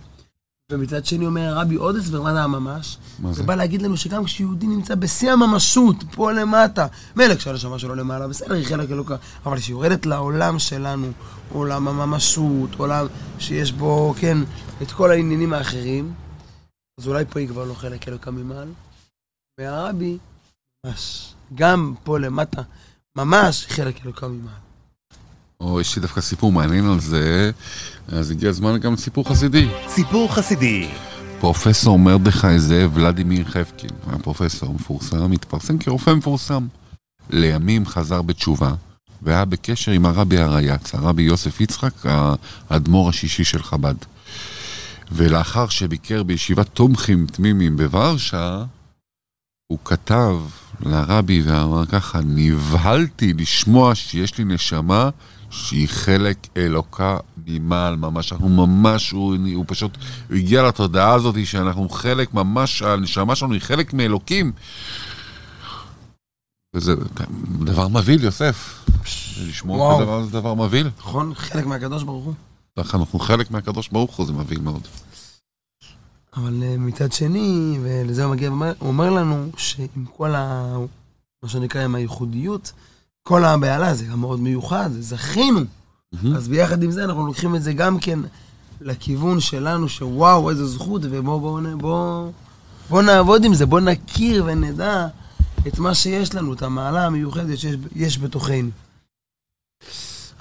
ומצד 0.71 1.05
שני 1.05 1.25
אומר 1.25 1.41
הרבי 1.41 1.75
עוד 1.75 1.95
הסבר, 1.95 2.21
מה 2.21 2.33
זה 2.33 2.41
הממש? 2.41 2.97
מה 3.19 3.29
זה? 3.29 3.35
זה 3.35 3.43
בא 3.43 3.55
להגיד 3.55 3.81
לנו 3.81 3.97
שגם 3.97 4.23
כשיהודי 4.23 4.67
נמצא 4.67 4.95
בשיא 4.95 5.31
הממשות, 5.31 5.95
פה 6.11 6.31
למטה, 6.31 6.87
מילא 7.15 7.35
כשהנשמה 7.35 7.79
שלו 7.79 7.95
למעלה, 7.95 8.27
בסדר, 8.27 8.53
היא 8.53 8.65
חלק 8.65 8.91
אלוקה, 8.91 9.15
אבל 9.45 9.57
כשהיא 9.57 9.73
יורדת 9.73 10.05
לעולם 10.05 10.59
שלנו, 10.59 11.07
עולם 11.53 11.87
הממשות, 11.87 12.69
עולם 12.77 13.05
שיש 13.39 13.71
בו, 13.71 14.13
כן, 14.19 14.37
את 14.81 14.91
כל 14.91 15.11
העניינים 15.11 15.53
האחרים, 15.53 16.13
אז 16.99 17.07
אולי 17.07 17.25
פה 17.29 17.39
היא 17.39 17.47
כבר 17.47 17.65
לא 17.65 17.73
חלק 17.73 18.07
אלוקה 18.07 18.31
ממעל. 18.31 18.67
והרבי 19.59 20.17
ממש. 20.87 21.33
גם 21.55 21.93
פה 22.03 22.19
למטה, 22.19 22.61
ממש 23.17 23.65
חלק 23.69 24.05
אלוקה 24.05 24.27
ממעל. 24.27 24.53
או, 25.61 25.81
יש 25.81 25.95
לי 25.95 26.01
דווקא 26.01 26.21
סיפור 26.21 26.51
מעניין 26.51 26.85
על 26.85 26.99
זה, 26.99 27.51
אז 28.07 28.31
הגיע 28.31 28.49
הזמן 28.49 28.77
גם 28.77 28.93
לסיפור 28.93 29.29
חסידי. 29.29 29.67
סיפור 29.87 30.35
חסידי. 30.35 30.89
פרופסור 31.39 31.99
מרדכי 31.99 32.59
זאב 32.59 32.91
ולדימיר 32.93 33.45
חפקין, 33.45 33.89
היה 34.07 34.19
פרופסור 34.19 34.73
מפורסם, 34.73 35.31
התפרסם 35.31 35.77
כרופא 35.77 36.11
מפורסם. 36.11 36.67
לימים 37.29 37.85
חזר 37.85 38.21
בתשובה, 38.21 38.73
והיה 39.21 39.45
בקשר 39.45 39.91
עם 39.91 40.05
הרבי 40.05 40.37
הרייץ, 40.37 40.95
הרבי 40.95 41.23
יוסף 41.23 41.61
יצחק, 41.61 41.93
האדמו"ר 42.69 43.09
השישי 43.09 43.43
של 43.43 43.63
חב"ד. 43.63 43.95
ולאחר 45.11 45.67
שביקר 45.67 46.23
בישיבת 46.23 46.67
תומכים 46.67 47.25
תמימים 47.25 47.77
בוורשה, 47.77 48.63
הוא 49.67 49.79
כתב 49.85 50.35
לרבי 50.81 51.41
ואמר 51.41 51.85
ככה, 51.85 52.19
נבהלתי 52.23 53.33
לשמוע 53.33 53.95
שיש 53.95 54.37
לי 54.37 54.43
נשמה 54.43 55.09
שהיא 55.49 55.89
חלק 55.89 56.47
אלוקה 56.57 57.17
ממעל 57.47 57.95
ממש. 57.95 58.33
אנחנו 58.33 58.49
ממש, 58.49 59.11
הוא, 59.11 59.35
הוא 59.53 59.65
פשוט, 59.67 59.97
הוא 60.29 60.37
הגיע 60.37 60.67
לתודעה 60.67 61.13
הזאת 61.13 61.35
שאנחנו 61.45 61.89
חלק 61.89 62.33
ממש, 62.33 62.81
הנשמה 62.81 63.35
שלנו 63.35 63.53
היא 63.53 63.61
חלק 63.61 63.93
מאלוקים. 63.93 64.51
וזה 66.75 66.95
דבר 67.59 67.87
מבהיל, 67.87 68.23
יוסף. 68.23 68.85
לשמוע 69.47 69.95
כזה 69.95 70.05
דבר 70.05 70.23
זה 70.23 70.31
דבר 70.31 70.53
מבהיל. 70.53 70.89
נכון, 70.99 71.33
חלק 71.35 71.65
מהקדוש 71.65 72.03
ברוך 72.03 72.25
הוא. 72.25 72.33
אנחנו 72.77 73.19
חלק 73.19 73.51
מהקדוש 73.51 73.89
ברוך 73.89 74.15
הוא, 74.15 74.25
זה 74.25 74.33
מבהיל 74.33 74.61
מאוד. 74.61 74.87
אבל 76.37 76.63
אה, 76.63 76.75
מצד 76.77 77.11
שני, 77.11 77.79
ולזה 77.81 78.23
הוא 78.23 78.31
מגיע, 78.31 78.49
הוא 78.49 78.67
אומר 78.81 79.09
לנו 79.09 79.49
שעם 79.57 80.05
כל 80.17 80.35
ה... 80.35 80.77
מה 81.43 81.49
שנקרא, 81.49 81.81
עם 81.81 81.95
הייחודיות, 81.95 82.71
כל 83.23 83.45
הבהלה 83.45 83.93
זה 83.93 84.05
גם 84.05 84.19
מאוד 84.19 84.39
מיוחד, 84.39 84.89
זכינו 84.99 85.61
אז 86.35 86.47
ביחד 86.47 86.83
עם 86.83 86.91
זה 86.91 87.03
אנחנו 87.03 87.27
לוקחים 87.27 87.55
את 87.55 87.63
זה 87.63 87.73
גם 87.73 87.99
כן 87.99 88.19
לכיוון 88.81 89.39
שלנו, 89.39 89.89
שוואו, 89.89 90.49
איזו 90.49 90.67
זכות, 90.67 91.01
ובואו 91.03 91.39
בוא, 91.39 91.61
בוא, 91.61 91.75
בוא, 91.75 92.31
בוא 92.89 93.01
נעבוד 93.01 93.45
עם 93.45 93.53
זה, 93.53 93.65
בוא 93.65 93.79
נכיר 93.79 94.43
ונדע 94.45 95.07
את 95.67 95.79
מה 95.79 95.95
שיש 95.95 96.35
לנו, 96.35 96.53
את 96.53 96.61
המעלה 96.61 97.05
המיוחדת 97.05 97.57
שיש 97.57 98.19
בתוכנו. 98.19 98.69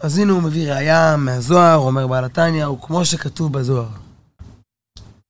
אז 0.00 0.18
הנה 0.18 0.32
הוא 0.32 0.42
מביא 0.42 0.72
ראייה 0.72 1.16
מהזוהר, 1.16 1.76
אומר 1.76 2.06
בעל 2.06 2.24
התניא, 2.24 2.64
הוא 2.64 2.78
כמו 2.82 3.04
שכתוב 3.04 3.52
בזוהר. 3.52 4.05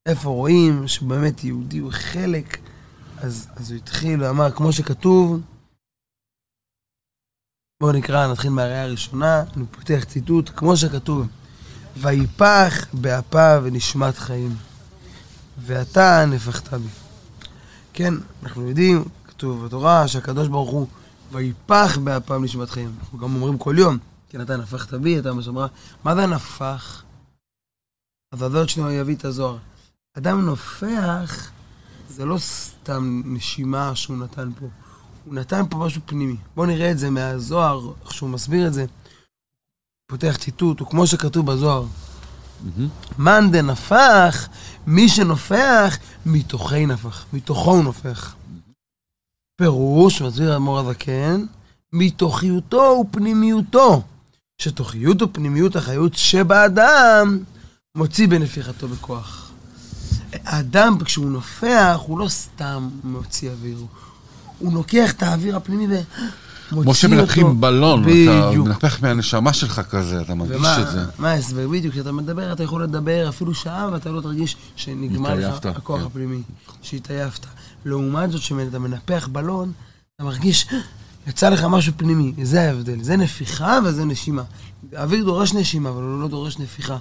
איפה 0.06 0.28
רואים 0.28 0.88
שבאמת 0.88 1.44
יהודי 1.44 1.78
הוא 1.78 1.92
חלק, 1.92 2.58
אז, 3.18 3.48
אז 3.56 3.70
הוא 3.70 3.78
התחיל 3.78 4.22
ואמר, 4.22 4.50
כמו 4.50 4.72
שכתוב, 4.72 5.40
בואו 7.80 7.92
נקרא, 7.92 8.32
נתחיל 8.32 8.50
מהראייה 8.50 8.84
הראשונה, 8.84 9.42
אני 9.56 9.64
פותח 9.70 10.04
ציטוט, 10.04 10.50
כמו 10.56 10.76
שכתוב, 10.76 11.26
ויפח 11.96 12.86
באפיו 12.92 13.62
ונשמת 13.64 14.16
חיים, 14.16 14.56
ואתה 15.58 16.24
נפחת 16.26 16.74
בי. 16.74 16.88
כן, 17.92 18.14
אנחנו 18.42 18.68
יודעים, 18.68 19.04
כתוב 19.24 19.66
בתורה, 19.66 20.08
שהקדוש 20.08 20.48
ברוך 20.48 20.70
הוא, 20.70 20.86
ויפח 21.32 21.98
באפיו 22.04 22.38
נשמת 22.38 22.70
חיים. 22.70 22.94
אנחנו 23.00 23.18
גם 23.18 23.34
אומרים 23.34 23.58
כל 23.58 23.74
יום, 23.78 23.98
כן, 24.28 24.40
אתה 24.40 24.56
נפחת 24.56 24.94
בי, 24.94 25.18
אתה 25.18 25.32
מה 25.32 25.42
שאמרה, 25.42 25.66
מה 26.04 26.14
זה 26.14 26.22
הנפח? 26.22 27.02
אז 28.32 28.42
הדוד 28.42 28.68
שלנו 28.68 28.90
יביא 28.90 29.16
את 29.16 29.24
הזוהר. 29.24 29.58
אדם 30.18 30.40
נופח, 30.40 31.50
זה 32.08 32.24
לא 32.24 32.38
סתם 32.38 33.22
נשימה 33.24 33.94
שהוא 33.94 34.16
נתן 34.16 34.50
פה. 34.60 34.66
הוא 35.24 35.34
נתן 35.34 35.62
פה 35.70 35.76
משהו 35.76 36.00
פנימי. 36.06 36.36
בואו 36.54 36.66
נראה 36.66 36.90
את 36.90 36.98
זה 36.98 37.10
מהזוהר, 37.10 37.92
איך 38.04 38.14
שהוא 38.14 38.30
מסביר 38.30 38.66
את 38.66 38.74
זה. 38.74 38.86
פותח 40.10 40.36
ציטוט, 40.40 40.80
הוא 40.80 40.88
כמו 40.88 41.06
שכתוב 41.06 41.52
בזוהר. 41.52 41.84
מאן 43.18 43.50
דנפח, 43.50 44.48
מי 44.86 45.08
שנופח, 45.08 45.98
מתוכי 46.26 46.86
נפח. 46.86 47.24
מתוכו 47.32 47.70
הוא 47.70 47.84
נופח. 47.84 48.34
פירוש, 49.56 50.22
מסביר 50.22 50.52
האדמו"ר 50.52 50.78
הזקן, 50.78 51.44
מתוכיותו 51.92 53.04
ופנימיותו. 53.08 54.02
שתוכיות 54.62 55.22
ופנימיות 55.22 55.76
החיות 55.76 56.14
שבאדם 56.14 57.38
מוציא 57.96 58.28
בנפיחתו 58.28 58.88
בכוח. 58.88 59.45
האדם, 60.46 60.98
כשהוא 61.04 61.30
נופח, 61.30 62.00
הוא 62.06 62.18
לא 62.18 62.28
סתם 62.28 62.88
מוציא 63.04 63.50
אוויר, 63.50 63.78
הוא 64.58 64.72
לוקח 64.72 65.12
את 65.12 65.22
האוויר 65.22 65.56
הפנימי 65.56 65.84
ומוציא 65.84 66.04
אותו. 66.72 66.82
כמו 66.82 66.94
שמנפחים 66.94 67.60
בלון, 67.60 68.02
אתה 68.02 68.50
מנפח 68.58 69.02
מהנשמה 69.02 69.52
שלך 69.52 69.80
כזה, 69.80 70.20
אתה 70.20 70.34
מרגיש 70.34 70.56
ומה, 70.56 70.82
את 70.82 70.90
זה. 70.90 71.04
מה 71.18 71.30
ההסבר? 71.30 71.68
בדיוק, 71.68 71.94
כשאתה 71.94 72.12
מדבר, 72.12 72.52
אתה 72.52 72.62
יכול 72.62 72.82
לדבר 72.82 73.28
אפילו 73.28 73.54
שעה 73.54 73.88
ואתה 73.92 74.10
לא 74.10 74.20
תרגיש 74.20 74.56
שנגמר 74.76 75.34
לך 75.34 75.66
הכוח 75.66 76.00
כן. 76.00 76.06
הפנימי, 76.06 76.42
שהתעייפת. 76.82 77.46
לעומת 77.84 78.30
זאת, 78.30 78.40
כשאתה 78.40 78.78
מנפח 78.78 79.28
בלון, 79.32 79.72
אתה 80.16 80.24
מרגיש, 80.24 80.66
יצא 81.26 81.48
לך 81.48 81.64
משהו 81.64 81.92
פנימי, 81.96 82.32
זה 82.42 82.62
ההבדל. 82.62 83.02
זה 83.02 83.16
נפיחה 83.16 83.78
וזה 83.84 84.04
נשימה. 84.04 84.42
האוויר 84.92 85.24
דורש 85.24 85.54
נשימה, 85.54 85.88
אבל 85.88 86.02
הוא 86.02 86.20
לא 86.20 86.28
דורש 86.28 86.58
נפיחה. 86.58 86.96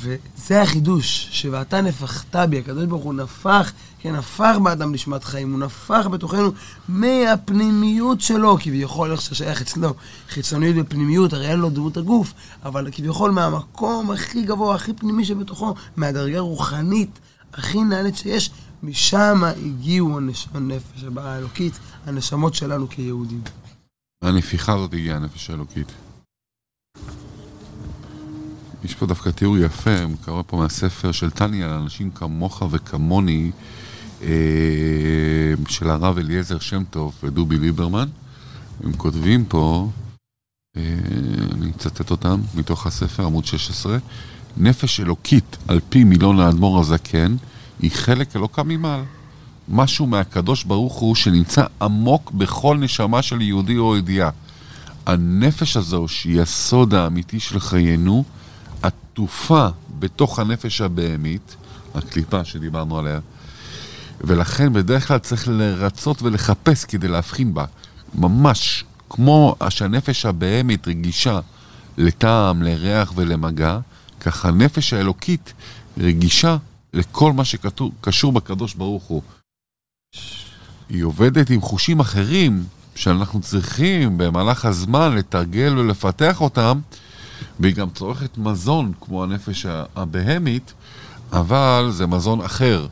וזה 0.00 0.62
החידוש, 0.62 1.28
שוואתה 1.30 1.80
נפחת 1.80 2.36
בי, 2.36 2.58
הקדוש 2.58 2.84
ברוך 2.84 3.04
הוא 3.04 3.14
נפח, 3.14 3.72
כן, 3.98 4.16
נפח 4.16 4.56
באדם 4.64 4.92
נשמת 4.92 5.24
חיים, 5.24 5.52
הוא 5.52 5.60
נפח 5.60 6.06
בתוכנו 6.06 6.52
מהפנימיות 6.88 8.20
שלו, 8.20 8.56
כביכול 8.60 9.12
איך 9.12 9.20
ששייך 9.20 9.60
אצלו, 9.60 9.94
חיצוניות 10.28 10.76
ופנימיות, 10.78 11.32
הרי 11.32 11.50
אין 11.50 11.58
לו 11.58 11.70
דמות 11.70 11.96
הגוף, 11.96 12.32
אבל 12.62 12.88
כביכול 12.92 13.30
מהמקום 13.30 14.10
הכי 14.10 14.42
גבוה, 14.42 14.74
הכי 14.74 14.92
פנימי 14.92 15.24
שבתוכו, 15.24 15.74
מהדרגה 15.96 16.38
הרוחנית 16.38 17.18
הכי 17.52 17.84
נעלית 17.84 18.16
שיש, 18.16 18.50
משם 18.82 19.42
הגיעו 19.44 20.18
הנפש 20.54 21.04
האלוקית, 21.16 21.78
הנשמות 22.06 22.54
שלנו 22.54 22.88
כיהודים. 22.88 23.42
הנפיחה 24.22 24.74
הזאת 24.74 24.92
הגיעה 24.94 25.16
הנפש 25.16 25.50
האלוקית. 25.50 25.92
יש 28.84 28.94
פה 28.94 29.06
דווקא 29.06 29.30
תיאור 29.30 29.58
יפה, 29.58 29.98
אני 29.98 30.16
קורא 30.24 30.42
פה 30.46 30.56
מהספר 30.56 31.12
של 31.12 31.30
טניה, 31.30 31.68
לאנשים 31.68 32.10
כמוך 32.10 32.62
וכמוני, 32.70 33.50
אה, 34.22 34.28
של 35.68 35.90
הרב 35.90 36.18
אליעזר 36.18 36.58
שם 36.58 36.82
טוב 36.90 37.14
ודובי 37.22 37.58
ליברמן. 37.58 38.08
הם 38.84 38.92
כותבים 38.92 39.44
פה, 39.44 39.90
אה, 40.76 40.82
אני 41.54 41.70
אצטט 41.70 42.10
אותם 42.10 42.40
מתוך 42.54 42.86
הספר, 42.86 43.24
עמוד 43.24 43.44
16, 43.44 43.98
נפש 44.56 45.00
אלוקית 45.00 45.56
על 45.68 45.80
פי 45.88 46.04
מילון 46.04 46.40
האדמו"ר 46.40 46.80
הזקן, 46.80 47.36
היא 47.82 47.90
חלק 47.90 48.36
אלוקה 48.36 48.62
ממעל. 48.62 49.02
משהו 49.68 50.06
מהקדוש 50.06 50.64
ברוך 50.64 50.94
הוא 50.94 51.14
שנמצא 51.14 51.64
עמוק 51.82 52.30
בכל 52.30 52.76
נשמה 52.76 53.22
של 53.22 53.40
יהודי 53.40 53.78
או 53.78 53.96
ידיעה. 53.96 54.30
הנפש 55.06 55.76
הזו, 55.76 56.08
שהיא 56.08 56.40
הסוד 56.40 56.94
האמיתי 56.94 57.40
של 57.40 57.60
חיינו, 57.60 58.24
עטופה 58.82 59.68
בתוך 59.98 60.38
הנפש 60.38 60.80
הבהמית, 60.80 61.56
הקליפה 61.94 62.44
שדיברנו 62.44 62.98
עליה, 62.98 63.20
ולכן 64.20 64.72
בדרך 64.72 65.08
כלל 65.08 65.18
צריך 65.18 65.48
לרצות 65.48 66.22
ולחפש 66.22 66.84
כדי 66.84 67.08
להבחין 67.08 67.54
בה. 67.54 67.64
ממש 68.14 68.84
כמו 69.10 69.56
שהנפש 69.68 70.26
הבהמית 70.26 70.88
רגישה 70.88 71.40
לטעם, 71.98 72.62
לריח 72.62 73.12
ולמגע, 73.16 73.78
ככה 74.20 74.48
הנפש 74.48 74.92
האלוקית 74.92 75.52
רגישה 75.98 76.56
לכל 76.92 77.32
מה 77.32 77.44
שקשור 77.44 78.32
בקדוש 78.32 78.74
ברוך 78.74 79.04
הוא. 79.04 79.22
היא 80.88 81.04
עובדת 81.04 81.50
עם 81.50 81.60
חושים 81.60 82.00
אחרים 82.00 82.64
שאנחנו 82.94 83.40
צריכים 83.40 84.18
במהלך 84.18 84.64
הזמן 84.64 85.14
לתרגל 85.14 85.78
ולפתח 85.78 86.40
אותם, 86.40 86.80
והיא 87.60 87.74
גם 87.74 87.90
צורכת 87.90 88.38
מזון 88.38 88.92
כמו 89.00 89.24
הנפש 89.24 89.66
הבהמית, 89.96 90.72
אבל 91.32 91.88
זה 91.90 92.06
מזון 92.06 92.40
אחר, 92.40 92.86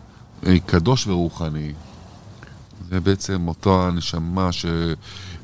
אה, 0.47 0.59
קדוש 0.67 1.07
ורוחני. 1.07 1.73
זה 2.91 3.01
בעצם 3.01 3.49
אותו 3.49 3.87
הנשמה 3.87 4.53
ש... 4.53 4.67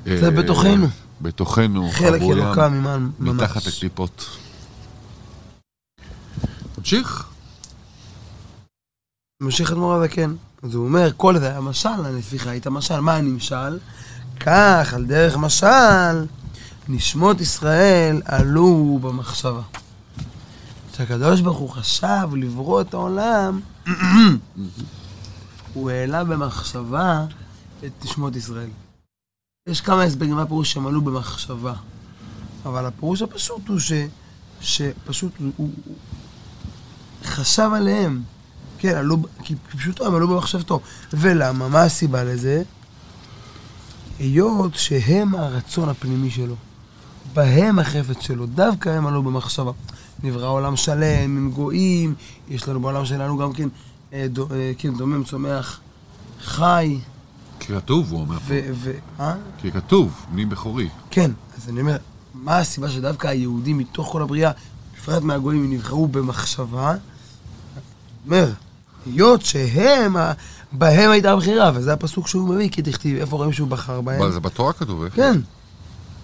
זה 0.07 0.31
בתוכנו. 0.31 0.87
בתוכנו, 1.21 1.91
חלק 1.93 2.23
אלוקה 2.23 2.69
ממש. 2.69 3.03
מתחת 3.19 3.67
לקליפות. 3.67 4.39
תמשיך. 6.75 7.27
ממשיך 9.43 9.73
אדמו"ר 9.73 9.95
הזקן. 9.95 10.35
אז 10.63 10.75
הוא 10.75 10.85
אומר, 10.85 11.11
כל 11.17 11.39
זה 11.39 11.51
היה 11.51 11.61
משל 11.61 11.97
לנפיחה, 12.05 12.51
היית 12.51 12.67
משל. 12.67 13.01
מה 13.01 13.15
הנמשל? 13.17 13.79
כך, 14.41 14.95
על 14.95 15.05
דרך 15.05 15.37
משל, 15.37 16.27
נשמות 16.89 17.41
ישראל 17.41 18.23
עלו 18.25 18.99
במחשבה. 19.03 19.63
כשהקדוש 20.93 21.41
ברוך 21.41 21.59
הוא 21.59 21.71
חשב 21.71 22.29
לברוא 22.37 22.81
את 22.81 22.95
העולם, 22.95 23.61
הוא 25.75 25.91
העלה 25.91 26.25
במחשבה 26.25 27.27
את 27.85 28.05
נשמות 28.05 28.37
ישראל. 28.37 28.69
יש 29.69 29.81
כמה 29.81 30.03
הסברים 30.03 30.35
מה 30.35 30.47
פירוש 30.47 30.73
שהם 30.73 30.87
עלו 30.87 31.01
במחשבה. 31.01 31.75
אבל 32.65 32.87
הפירוש 32.87 33.23
הפשוט 33.23 33.69
הוא 33.69 33.79
ש, 33.79 33.93
שפשוט 34.61 35.33
הוא, 35.39 35.53
הוא 35.57 35.71
חשב 37.25 37.71
עליהם. 37.75 38.23
כן, 38.79 38.97
עלו, 38.97 39.17
כי 39.43 39.55
פשוט 39.77 40.01
הם 40.01 40.15
עלו 40.15 40.29
במחשבתו. 40.29 40.81
ולמה? 41.13 41.69
מה 41.69 41.83
הסיבה 41.83 42.25
לזה? 42.25 42.63
היות 44.19 44.75
שהם 44.75 45.35
הרצון 45.35 45.89
הפנימי 45.89 46.31
שלו. 46.31 46.57
בהם 47.35 47.79
החפץ 47.79 48.21
שלו, 48.21 48.47
דווקא 48.47 48.89
הם 48.89 49.07
עלו 49.07 49.23
במחשבה. 49.23 49.73
נברא 50.23 50.49
עולם 50.49 50.77
שלם 50.77 51.37
עם 51.37 51.51
גויים, 51.51 52.15
יש 52.49 52.69
לנו 52.69 52.81
בעולם 52.81 53.05
שלנו 53.05 53.39
גם 53.39 53.53
כן, 53.53 53.69
אה, 54.13 54.27
דו, 54.29 54.49
אה, 54.51 54.73
כן, 54.79 54.95
דומם, 54.95 55.25
צומח, 55.25 55.81
חי. 56.45 56.99
כי 57.61 57.73
כתוב, 57.73 58.13
הוא 58.13 58.21
אומר. 58.21 58.39
ו... 58.47 58.61
ו 58.73 58.93
אה? 59.21 59.35
כי 59.59 59.73
כתוב, 59.73 60.27
מי 60.33 60.45
בכורי. 60.45 60.89
כן, 61.11 61.31
אז 61.57 61.69
אני 61.69 61.81
אומר, 61.81 61.97
מה 62.35 62.59
הסיבה 62.59 62.91
שדווקא 62.91 63.29
היהודים 63.29 63.79
מתוך 63.79 64.09
כל 64.13 64.23
הבריאה, 64.23 64.51
בפרט 64.97 65.23
מהגויים, 65.23 65.73
נבחרו 65.73 66.09
במחשבה? 66.09 66.95
אומר, 68.27 68.51
היות 69.07 69.43
שהם, 69.43 70.17
בהם 70.73 71.11
הייתה 71.11 71.33
הבחירה, 71.33 71.71
וזה 71.75 71.93
הפסוק 71.93 72.29
שהוא 72.29 72.49
מביא, 72.49 72.69
כי 72.71 72.83
תכתיב, 72.83 73.17
איפה 73.17 73.37
רואים 73.37 73.53
שהוא 73.53 73.69
בחר 73.69 74.01
בהם? 74.01 74.33
זה 74.33 74.41
בתורה 74.41 74.73
כתוב, 74.73 75.05
איפה? 75.05 75.17
כן. 75.17 75.41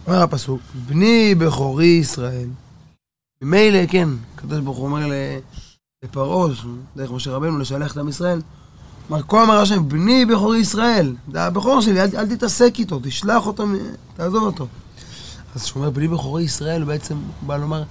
אומר 0.06 0.22
הפסוק, 0.22 0.60
בני 0.86 1.34
בכורי 1.34 1.86
ישראל. 1.86 2.48
ממילא, 3.42 3.86
כן, 3.88 4.08
הקדוש 4.34 4.60
ברוך 4.60 4.78
הוא 4.78 4.86
אומר 4.86 5.06
לפרעה, 6.04 6.48
דרך 6.96 7.10
משה 7.10 7.30
רבנו, 7.30 7.58
לשלח 7.58 7.92
את 7.92 7.96
עם 7.96 8.08
ישראל. 8.08 8.40
כלומר, 9.08 9.22
כה 9.28 9.42
אמר 9.42 9.60
השם, 9.60 9.88
בני 9.88 10.26
בכורי 10.26 10.58
ישראל. 10.58 11.14
זה 11.32 11.42
הבכור 11.42 11.80
שלי, 11.80 12.02
אל, 12.02 12.08
אל 12.16 12.36
תתעסק 12.36 12.74
איתו, 12.78 13.00
תשלח 13.02 13.46
אותו, 13.46 13.66
תעזוב 14.16 14.42
אותו. 14.42 14.66
אז 15.54 15.62
כשהוא 15.62 15.80
אומר 15.80 15.90
בני 15.90 16.08
בכורי 16.08 16.42
ישראל, 16.42 16.82
הוא 16.82 16.88
בעצם 16.88 17.16
בא 17.42 17.56
לומר, 17.56 17.82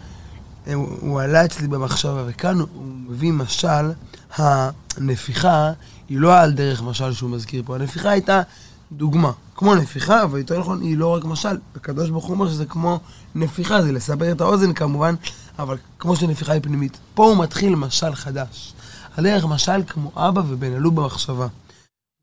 הוא, 0.74 0.88
הוא 1.02 1.22
עלה 1.22 1.46
אצלי 1.46 1.68
במחשבה, 1.68 2.24
וכאן 2.28 2.60
הוא 2.60 2.86
מביא 2.86 3.34
משל, 3.34 3.92
הנפיחה 4.36 5.72
היא 6.10 6.20
לא 6.20 6.40
על 6.40 6.52
דרך 6.52 6.82
משל 6.82 7.14
שהוא 7.14 7.30
מזכיר 7.30 7.64
פה, 7.66 7.76
הנפיחה 7.76 8.10
הייתה 8.10 8.42
דוגמה, 8.92 9.32
כמו 9.56 9.76
נפיחה, 9.76 10.24
אבל 10.24 10.40
יותר 10.40 10.60
נכון, 10.60 10.82
היא 10.82 10.98
לא 10.98 11.16
רק 11.16 11.26
משל, 11.26 11.58
הקדוש 11.76 12.10
ברוך 12.10 12.26
הוא 12.26 12.34
אומר 12.34 12.50
שזה 12.50 12.66
כמו 12.66 13.00
נפיחה, 13.36 13.82
זה 13.82 13.92
לסבר 13.92 14.32
את 14.32 14.42
האוזן 14.42 14.74
כמובן, 14.74 15.16
אבל 15.60 15.78
כמו 16.00 16.16
שנפיחה 16.16 16.54
היא 16.54 16.62
פנימית. 16.62 16.98
פה 17.14 17.26
הוא 17.26 17.38
מתחיל 17.38 17.76
משל 17.76 18.16
חדש. 18.16 18.74
על 19.18 19.24
דרך 19.24 19.46
משל 19.46 19.84
כמו 19.88 20.12
אבא 20.16 20.42
ובן, 20.48 20.74
עלו 20.74 20.92
במחשבה. 20.92 21.48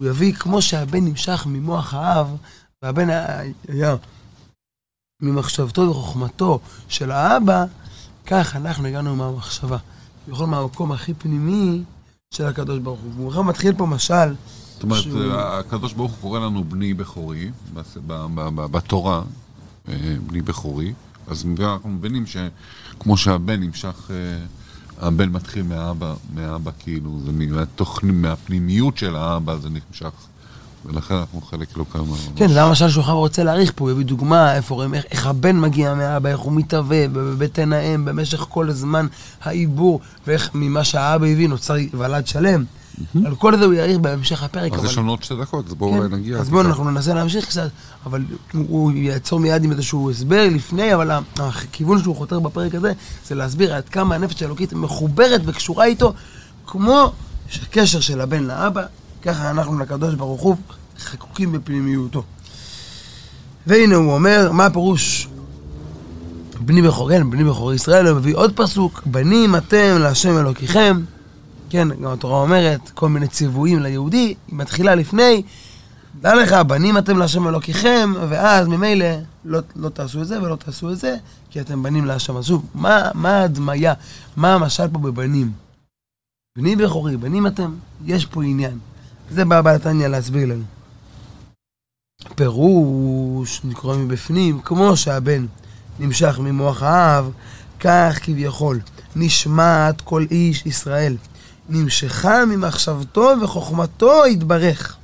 הוא 0.01 0.09
יביא 0.09 0.33
כמו 0.33 0.63
שהבן 0.63 1.05
נמשך 1.05 1.47
ממוח 1.47 1.95
האב, 1.95 2.37
והבן 2.83 3.09
היה 3.69 3.97
ממחשבתו 5.23 5.83
וחוכמתו 5.83 6.61
של 6.89 7.11
האבא, 7.11 7.65
כך 8.27 8.57
אנחנו 8.57 8.87
הגענו 8.87 9.17
מהמחשבה. 9.17 9.79
בכל 10.29 10.47
מהמקום 10.47 10.93
הכי 10.93 11.15
פנימי 11.15 11.83
של 12.35 12.47
הקדוש 12.47 12.79
ברוך 12.79 13.01
הוא. 13.01 13.13
הוא 13.17 13.31
בכלל 13.31 13.43
מתחיל 13.43 13.75
פה 13.75 13.87
משל. 13.87 14.35
זאת 14.77 14.83
אומרת, 14.83 15.03
שהוא- 15.03 15.33
הקדוש 15.35 15.93
ברוך 15.93 16.13
הוא 16.13 16.21
קורא 16.21 16.39
לנו 16.41 16.65
בני 16.65 16.95
בכורי, 16.95 17.51
בתורה, 18.71 19.23
אה, 19.89 19.95
בני 20.27 20.43
בכורי, 20.43 20.93
אז 21.29 21.45
אנחנו 21.61 21.91
מבינים 21.91 22.25
שכמו 22.27 23.17
שהבן 23.17 23.61
נמשך, 23.61 24.11
אה, 24.11 24.17
הבן 25.07 25.29
מתחיל 25.29 25.63
מהאבא, 25.63 26.15
מהאבא 26.35 26.71
כאילו, 26.79 27.19
זה 27.27 27.33
מהתוך, 27.33 28.01
מהפנימיות 28.03 28.99
של 28.99 29.17
האבא 29.17 29.57
זה 29.57 29.69
נמשך, 29.69 30.11
ולכן 30.85 31.15
אנחנו 31.15 31.41
חלק 31.41 31.77
לא 31.77 31.85
כמה... 31.93 32.17
כן, 32.37 32.49
זה 32.49 32.63
המשל 32.63 32.89
שהוא 32.89 33.05
רוצה 33.05 33.45
להעריך 33.45 33.73
פה, 33.75 33.85
הוא 33.85 33.91
יביא 33.91 34.05
דוגמה, 34.05 34.55
איפה 34.57 34.75
רואים, 34.75 34.95
איך, 34.95 35.05
איך 35.11 35.27
הבן 35.27 35.61
מגיע 35.61 35.95
מהאבא, 35.95 36.29
איך 36.31 36.39
הוא 36.39 36.53
מתהווה 36.53 37.09
בבטן 37.09 37.73
האם 37.73 38.05
במשך 38.05 38.39
כל 38.49 38.69
הזמן 38.71 39.07
העיבור, 39.43 40.01
ואיך 40.27 40.51
ממה 40.55 40.85
שהאבא 40.85 41.27
הביא 41.27 41.49
נוצר 41.49 41.75
ולד 41.95 42.27
שלם. 42.27 42.65
על 43.27 43.35
כל 43.35 43.59
זה 43.59 43.65
הוא 43.65 43.75
יעריך 43.75 43.99
בהמשך 43.99 44.43
הפרק. 44.43 44.73
אז 44.73 44.85
יש 44.85 44.99
לנו 44.99 45.11
עוד 45.11 45.23
שתי 45.23 45.35
דקות, 45.41 45.67
אז 45.67 45.75
בואו 45.75 45.93
כן, 45.93 46.15
נגיע. 46.15 46.39
אז 46.39 46.51
בואו 46.51 46.61
אנחנו 46.61 46.91
ננסה 46.91 47.15
להמשיך 47.15 47.47
קצת, 47.47 47.71
אבל 48.07 48.25
הוא 48.53 48.93
יעצור 48.93 49.41
מיד 49.41 49.65
עם 49.65 49.73
איזשהו 49.73 50.11
הסבר 50.11 50.49
לפני, 50.51 50.95
אבל 50.95 51.11
הכיוון 51.39 52.03
שהוא 52.03 52.17
חותר 52.17 52.41
בפרק 52.41 52.75
הזה, 52.75 52.93
זה 53.27 53.35
להסביר 53.35 53.75
עד 53.75 53.89
כמה 53.89 54.15
הנפש 54.15 54.43
האלוקית 54.43 54.73
מחוברת 54.73 55.41
וקשורה 55.45 55.85
איתו, 55.85 56.13
כמו 56.67 57.13
שהקשר 57.49 58.01
של 58.01 58.21
הבן 58.21 58.43
לאבא, 58.43 58.83
ככה 59.23 59.51
אנחנו 59.51 59.79
לקדוש 59.79 60.15
ברוך 60.15 60.43
הוא 60.43 60.57
חקוקים 60.99 61.53
בפנימיותו. 61.53 62.23
והנה 63.67 63.97
הוא 63.97 64.15
אומר, 64.15 64.53
מה 64.53 64.67
הפירוש? 64.67 65.29
בני 66.61 66.83
בכור, 66.83 67.11
כן, 67.11 67.31
בני 67.31 67.45
בכור 67.45 67.73
ישראל, 67.73 68.07
הוא 68.07 68.17
מביא 68.17 68.37
עוד 68.37 68.53
פסוק, 68.57 69.03
בנים 69.07 69.57
אתם 69.57 69.97
להשם 70.01 70.39
אלוקיכם, 70.39 71.01
כן, 71.71 71.89
גם 71.89 72.13
התורה 72.13 72.43
אומרת, 72.43 72.91
כל 72.91 73.09
מיני 73.09 73.29
ציוויים 73.29 73.83
ליהודי, 73.83 74.17
היא 74.17 74.37
מתחילה 74.49 74.95
לפני, 74.95 75.43
דע 76.21 76.35
לך, 76.35 76.53
בנים 76.53 76.99
אתם 76.99 77.19
להשם 77.19 77.49
אלוקיכם, 77.49 78.13
ואז 78.29 78.69
ממילא 78.69 79.07
לא, 79.45 79.61
לא 79.77 79.89
תעשו 79.89 80.23
את 80.23 80.27
זה 80.27 80.43
ולא 80.43 80.57
תעשו 80.57 80.93
את 80.93 80.99
זה, 80.99 81.17
כי 81.51 81.61
אתם 81.61 81.83
בנים 81.83 82.05
להשם. 82.05 82.37
אז 82.37 82.47
שוב, 82.47 82.67
מה, 82.75 83.11
מה 83.15 83.31
ההדמיה, 83.31 83.95
מה 84.37 84.55
המשל 84.55 84.89
פה 84.89 84.99
בבנים? 84.99 85.53
בני 86.59 86.77
בכורי, 86.77 87.17
בנים 87.17 87.47
אתם, 87.47 87.75
יש 88.05 88.27
פה 88.27 88.45
עניין. 88.45 88.79
זה 89.31 89.45
בא 89.45 89.61
בעל 89.61 89.77
התניא 89.77 90.07
להסביר 90.07 90.49
לנו. 90.49 90.65
פירוש, 92.35 93.61
נקרא 93.65 93.97
מבפנים, 93.97 94.61
כמו 94.61 94.97
שהבן 94.97 95.47
נמשך 95.99 96.39
ממוח 96.39 96.83
האב, 96.83 97.31
כך 97.81 98.19
כביכול 98.23 98.81
נשמעת 99.17 100.01
כל 100.01 100.27
איש 100.31 100.67
ישראל. 100.67 101.17
נמשכה 101.69 102.45
ממחשבתו 102.45 103.33
וחוכמתו 103.43 104.27
יתברך. 104.27 104.97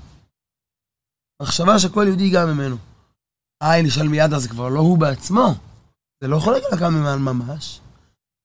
מחשבה 1.42 1.78
שכל 1.78 2.04
יהודי 2.06 2.30
גם 2.30 2.48
ממנו. 2.48 2.76
אה, 3.62 3.82
נשאל 3.82 4.08
מיד, 4.08 4.32
אז 4.32 4.46
כבר 4.46 4.68
לא 4.68 4.80
הוא 4.80 4.98
בעצמו. 4.98 5.54
זה 6.20 6.28
לא 6.28 6.36
יכול 6.36 6.52
להגיע 6.52 6.68
לכאן 6.72 6.94
ממש. 7.22 7.80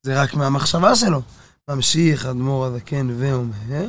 זה 0.05 0.21
רק 0.21 0.33
מהמחשבה 0.33 0.95
שלו. 0.95 1.21
ממשיך 1.69 2.25
אדמו"ר 2.25 2.65
הזקן 2.65 3.07
ואומר, 3.17 3.87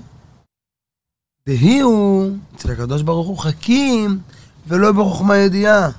דהי 1.47 1.81
הוא, 1.81 2.37
אצל 2.57 2.71
הקדוש 2.71 3.03
ברוך 3.03 3.27
הוא, 3.27 3.39
חכים 3.39 4.21
ולא 4.67 4.93
בחוכמה 4.93 5.37
ידיעה. 5.37 5.91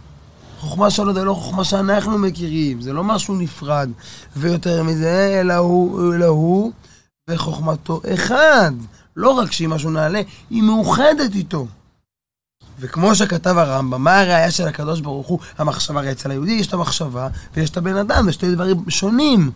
חוכמה 0.59 0.89
שלו 0.89 1.13
זה 1.13 1.23
לא 1.23 1.33
חוכמה 1.33 1.63
שאנחנו 1.63 2.17
מכירים, 2.17 2.81
זה 2.81 2.93
לא 2.93 3.03
משהו 3.03 3.35
נפרד. 3.35 3.89
ויותר 4.35 4.83
מזה, 4.83 5.39
אלא 5.41 5.53
הוא, 5.53 6.13
אלא 6.15 6.25
הוא 6.25 6.71
וחוכמתו 7.29 8.01
אחד. 8.13 8.71
לא 9.15 9.29
רק 9.29 9.51
שהיא 9.51 9.67
משהו 9.67 9.89
נעלה, 9.89 10.21
היא 10.49 10.63
מאוחדת 10.63 11.35
איתו. 11.35 11.67
וכמו 12.79 13.15
שכתב 13.15 13.57
הרמב"ם, 13.57 14.03
מה 14.03 14.19
הראייה 14.19 14.51
של 14.51 14.67
הקדוש 14.67 15.01
ברוך 15.01 15.27
הוא? 15.27 15.39
המחשבה, 15.57 15.99
הרי 15.99 16.11
אצל 16.11 16.31
היהודי 16.31 16.51
יש 16.51 16.67
את 16.67 16.73
המחשבה 16.73 17.27
ויש 17.53 17.69
את 17.69 17.77
הבן 17.77 17.95
אדם, 17.95 18.25
זה 18.25 18.31
שתי 18.31 18.55
דברים 18.55 18.89
שונים. 18.89 19.51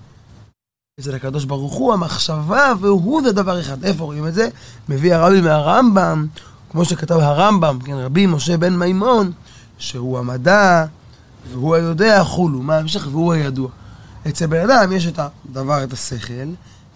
אצל 1.00 1.16
הקדוש 1.16 1.46
ברוך 1.46 1.74
הוא 1.74 1.94
המחשבה 1.94 2.74
והוא 2.80 3.22
זה 3.24 3.32
דבר 3.32 3.60
אחד. 3.60 3.84
איפה 3.84 4.04
רואים 4.04 4.28
את 4.28 4.34
זה? 4.34 4.50
מביא 4.90 5.16
הרבי 5.16 5.42
מהרמב"ם, 5.42 6.28
כמו 6.72 6.86
שכתב 6.86 7.16
הרמב"ם, 7.16 7.80
כן, 7.86 7.94
רבי 7.94 8.26
משה 8.26 8.58
בן 8.58 8.76
מימון, 8.76 9.32
שהוא 9.78 10.20
המדע 10.20 10.86
והוא 11.52 11.76
היודע 11.76 12.24
חולו, 12.24 12.62
מה 12.62 12.76
ההמשך? 12.76 13.08
והוא 13.12 13.34
הידוע. 13.34 13.70
אצל 14.28 14.46
בן 14.46 14.70
אדם 14.70 14.92
יש 14.92 15.08
את 15.08 15.20
הדבר, 15.20 15.84
את 15.84 15.94
השכל, 15.94 16.50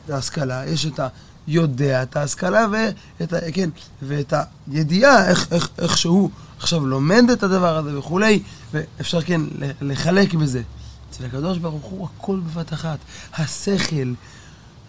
את 0.08 0.12
ההשכלה, 0.12 0.65
יש 0.65 0.86
את 0.86 1.00
היודע, 1.48 2.04
את 2.04 2.15
ההשכלה 2.15 2.65
ואת, 2.72 3.34
ה, 3.34 3.52
כן, 3.54 3.70
ואת 4.02 4.34
הידיעה, 4.72 5.30
איך, 5.30 5.48
איך, 5.52 5.70
איך 5.78 5.98
שהוא 5.98 6.30
עכשיו 6.58 6.86
לומד 6.86 7.24
את 7.34 7.43
הדבר 7.43 7.78
הזה 7.78 8.00
וכולי, 8.00 8.43
ואפשר 8.74 9.22
כן 9.22 9.41
לחלק 9.82 10.34
בזה. 10.34 10.62
אצל 11.10 11.26
הקדוש 11.26 11.58
ברוך 11.58 11.84
הוא 11.84 12.08
הכל 12.17 12.39
בבת 12.39 12.74
אחת. 12.74 12.98
השכל, 13.34 14.13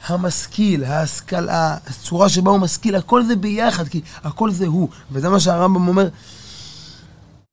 המשכיל, 0.06 0.84
ההשכלה, 0.84 1.76
הצורה 1.86 2.28
שבה 2.28 2.50
הוא 2.50 2.58
משכיל, 2.58 2.96
הכל 2.96 3.24
זה 3.24 3.36
ביחד, 3.36 3.88
כי 3.88 4.00
הכל 4.24 4.50
זה 4.50 4.66
הוא. 4.66 4.88
וזה 5.12 5.28
מה 5.28 5.40
שהרמב"ם 5.40 5.88
אומר. 5.88 6.08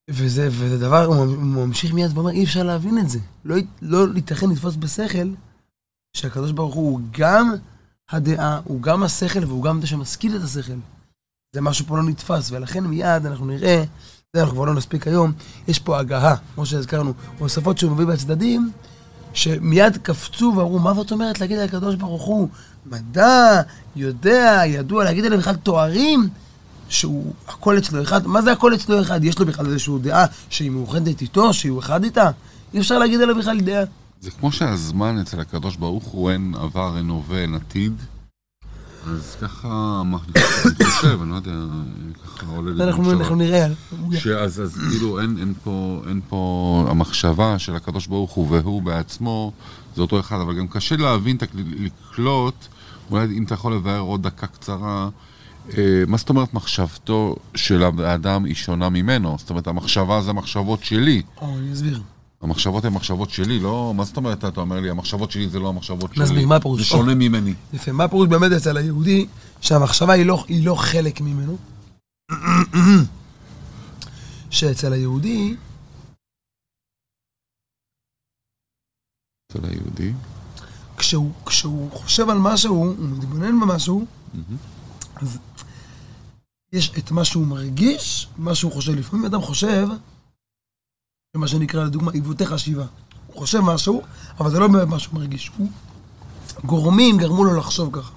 וזה, 0.10 0.48
וזה 0.52 0.78
דבר, 0.78 1.06
הוא 1.06 1.26
ממשיך 1.38 1.94
מיד 1.94 2.18
ואומר, 2.18 2.32
אי 2.32 2.44
אפשר 2.44 2.64
להבין 2.64 2.98
את 2.98 3.10
זה. 3.10 3.20
לא, 3.46 3.56
לא 3.82 4.08
ייתכן 4.16 4.50
לתפוס 4.50 4.76
בשכל 4.76 5.28
שהקדוש 6.16 6.52
ברוך 6.52 6.76
הוא 6.76 7.00
גם 7.12 7.54
הדעה, 8.10 8.60
הוא 8.64 8.82
גם 8.82 9.04
השכל 9.04 9.46
והוא 9.46 9.64
גם 9.64 9.82
זה 9.82 9.88
שמשכיל 9.88 10.36
את 10.36 10.42
השכל. 10.42 10.74
זה 11.56 11.62
משהו 11.62 11.86
פה 11.86 11.98
לא 11.98 12.04
נתפס, 12.04 12.52
ולכן 12.52 12.84
מיד 12.84 13.26
אנחנו 13.26 13.46
נראה, 13.46 13.84
זה 14.34 14.42
אנחנו 14.42 14.56
כבר 14.56 14.66
לא 14.66 14.74
נספיק 14.74 15.08
היום, 15.08 15.32
יש 15.68 15.80
פה 15.80 16.00
הגהה, 16.00 16.36
כמו 16.56 16.66
שהזכרנו, 16.66 17.14
הוספות 17.40 17.78
שהוא 17.78 17.92
מביא 17.92 18.06
בצדדים, 18.06 18.72
שמיד 19.34 19.98
קפצו 19.98 20.54
ואמרו, 20.56 20.80
מה 20.80 20.94
זאת 20.94 21.12
אומרת 21.12 21.40
להגיד 21.40 21.58
על 21.58 21.66
הקדוש 21.66 21.96
ברוך 21.96 22.24
הוא? 22.24 22.48
מדע, 22.86 23.62
יודע, 23.96 24.62
ידוע, 24.66 25.04
להגיד 25.04 25.26
עליהם 25.26 25.42
בכלל 25.42 25.56
תוארים, 25.56 26.30
שהוא, 26.90 27.34
הכל 27.48 27.78
אצלו 27.78 28.02
אחד, 28.02 28.28
מה 28.28 28.42
זה 28.42 28.52
הכל 28.52 28.74
אצלו 28.74 29.02
אחד? 29.02 29.24
יש 29.24 29.40
לו 29.40 29.46
בכלל 29.46 29.66
איזושהי 29.66 29.94
דעה 30.02 30.26
שהיא 30.50 30.72
מאוחדת 30.72 31.22
איתו, 31.22 31.54
שהוא 31.54 31.80
אחד 31.80 32.04
איתה? 32.04 32.30
אי 32.74 32.80
אפשר 32.80 33.00
להגיד 33.00 33.22
עליו 33.22 33.36
בכלל 33.36 33.60
דעה. 33.60 33.84
זה 34.22 34.32
כמו 34.32 34.52
שהזמן 34.52 35.20
אצל 35.20 35.40
הקדוש 35.40 35.76
ברוך 35.76 36.04
הוא 36.04 36.32
אין 36.32 36.54
עבר, 36.58 36.98
אין 36.98 37.10
הווה, 37.10 37.42
אין 37.42 37.56
עתיד. 37.56 37.94
אז 39.08 39.38
ככה, 39.42 40.02
מה, 40.06 40.18
אני 40.66 40.86
חושב, 40.86 41.22
אני 41.22 41.32
לא 41.32 41.36
יודע, 41.36 41.52
ככה 42.26 42.46
עולה 42.48 42.72
לי 42.72 42.84
אנחנו 42.84 43.04
במחשבה. 43.04 43.22
אנחנו 43.22 43.36
נראה. 43.36 43.68
אז 44.44 44.80
כאילו 44.90 45.20
אין, 45.20 45.54
פה, 45.64 46.02
אין 46.08 46.22
פה 46.30 46.86
המחשבה 46.90 47.60
של 47.60 47.76
הקדוש 47.76 48.08
ברוך 48.08 48.32
הוא 48.32 48.48
והוא 48.52 48.82
בעצמו, 48.82 49.52
זה 49.96 50.02
אותו 50.02 50.20
אחד, 50.20 50.40
אבל 50.40 50.58
גם 50.58 50.68
קשה 50.68 50.96
להבין, 50.96 51.38
לקלוט, 51.54 52.68
אולי 53.12 53.26
אם 53.26 53.44
אתה 53.44 53.54
יכול 53.54 53.76
לבאר 53.76 54.00
עוד 54.00 54.24
דקה 54.24 54.48
קצרה, 54.48 55.10
אה, 55.78 56.04
מה 56.08 56.18
זאת 56.18 56.30
אומרת 56.30 56.54
מחשבתו 56.54 57.36
של 57.56 57.84
האדם 58.04 58.46
היא 58.46 58.56
שונה 58.56 58.90
ממנו? 58.90 59.36
זאת 59.40 59.50
אומרת, 59.50 59.68
המחשבה 59.68 60.22
זה 60.22 60.30
המחשבות 60.30 60.84
שלי. 60.84 61.22
או, 61.42 61.58
אני 61.58 61.74
אסביר. 61.74 62.02
המחשבות 62.46 62.86
הן 62.86 62.94
מחשבות 62.94 63.30
שלי, 63.30 63.60
לא... 63.60 63.94
מה 63.96 64.04
זאת 64.04 64.18
אומרת, 64.18 64.46
אתה 64.46 64.62
אומר 64.62 64.80
לי, 64.80 64.90
המחשבות 64.90 65.32
שלי 65.32 65.50
זה 65.50 65.60
לא 65.60 65.70
המחשבות 65.70 66.14
שלי. 66.14 66.24
נסביר, 66.24 66.48
מה 66.48 66.56
הפירוש? 66.56 66.80
זה 66.80 66.86
שונה 66.86 67.16
ממני. 67.16 67.54
יפה, 67.74 67.92
מה 67.92 68.04
הפירוש 68.04 68.28
באמת 68.28 68.52
אצל 68.52 68.78
היהודי? 68.78 69.28
שהמחשבה 69.62 70.14
היא 70.14 70.26
לא, 70.26 70.46
היא 70.48 70.66
לא 70.66 70.76
חלק 70.76 71.22
ממנו. 71.22 71.58
שאצל 74.50 74.94
היהודי, 74.94 75.56
אצל 79.52 79.66
היהודי. 79.66 80.14
כשהוא, 80.98 81.32
כשהוא 81.46 81.92
חושב 81.92 82.30
על 82.30 82.38
משהו, 82.38 82.76
הוא 82.76 82.96
מתבונן 83.00 83.60
במשהו, 83.60 84.06
אז 85.16 85.38
יש 86.74 86.92
את 86.98 87.12
מה 87.12 87.26
שהוא 87.26 87.48
מרגיש, 87.48 88.28
מה 88.38 88.56
שהוא 88.56 88.72
חושב. 88.72 88.92
לפעמים 88.92 89.26
אדם 89.26 89.42
חושב, 89.42 89.88
מה 91.38 91.48
שנקרא, 91.48 91.84
לדוגמה, 91.84 92.12
עיוותי 92.12 92.46
חשיבה. 92.46 92.86
הוא 93.28 93.38
חושב 93.38 93.60
משהו, 93.60 94.02
אבל 94.40 94.52
זה 94.52 94.60
לא 94.60 94.68
באמת 94.68 94.88
מה 94.88 95.00
שהוא 95.00 95.16
מרגיש. 95.16 95.52
הוא... 95.58 95.70
גורמים 96.64 97.18
גרמו 97.18 97.44
לו 97.44 97.56
לחשוב 97.56 97.90
ככה. 97.92 98.12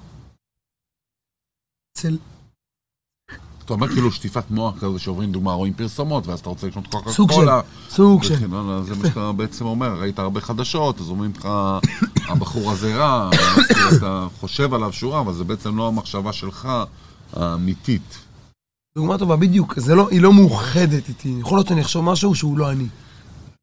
אצל... 1.93 2.19
אתה 3.65 3.75
אומר 3.75 3.89
כאילו 3.89 4.13
שטיפת 4.13 4.51
מוח 4.51 4.79
כזה 4.81 4.99
שעוברים 4.99 5.33
דוגמה, 5.33 5.53
רואים 5.53 5.73
פרסומות, 5.73 6.27
ואז 6.27 6.41
אתה 6.41 6.49
רוצה 6.49 6.67
לקנות 6.67 6.87
קוקה 6.87 7.11
סוג 7.11 7.33
של... 7.33 7.49
סוג 7.89 8.23
של... 8.23 8.39
זה 8.39 8.95
מה 8.95 9.09
שאתה 9.09 9.33
בעצם 9.33 9.65
אומר, 9.65 10.01
ראית 10.01 10.19
הרבה 10.19 10.41
חדשות, 10.41 11.01
אז 11.01 11.09
אומרים 11.09 11.33
לך, 11.39 11.49
הבחור 12.29 12.73
הזה 12.73 12.97
רע, 12.97 13.31
אתה 13.97 14.27
חושב 14.41 14.75
עליו 14.75 14.93
שהוא 14.93 15.13
רע, 15.13 15.21
אבל 15.21 15.33
זה 15.33 15.45
בעצם 15.45 15.77
לא 15.77 15.89
המחשבה 15.89 16.33
שלך 16.33 16.69
האמיתית. 17.33 18.19
דוגמה 18.95 19.19
טובה, 19.19 19.37
בדיוק. 19.37 19.75
לא, 19.89 20.09
היא 20.11 20.21
לא 20.21 20.33
מאוחדת 20.33 21.09
איתי. 21.09 21.37
יכול 21.41 21.59
להיות 21.59 21.69
שאני 21.69 21.81
אחשוב 21.81 22.05
משהו 22.05 22.35
שהוא 22.35 22.59
לא 22.59 22.71
אני. 22.71 22.87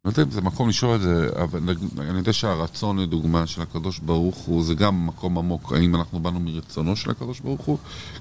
לא 0.06 0.10
יודע 0.10 0.24
אם 0.24 0.32
זה 0.32 0.42
מקום 0.42 0.70
לשאול 0.70 0.96
את 0.96 1.02
זה, 1.02 1.30
אבל 1.44 1.60
אני 2.00 2.18
יודע 2.18 2.34
שהרצון 2.34 3.00
לדוגמה 3.00 3.48
של 3.48 3.62
הקדוש 3.62 4.00
ברוך 4.00 4.36
הוא 4.38 4.64
זה 4.64 4.74
גם 4.74 5.08
מקום 5.08 5.38
עמוק, 5.38 5.74
האם 5.74 5.96
אנחנו 5.96 6.20
באנו 6.20 6.40
מרצונו 6.40 6.96
של 6.96 7.12
הקדוש 7.12 7.40
ברוך 7.40 7.62
הוא? 7.66 7.78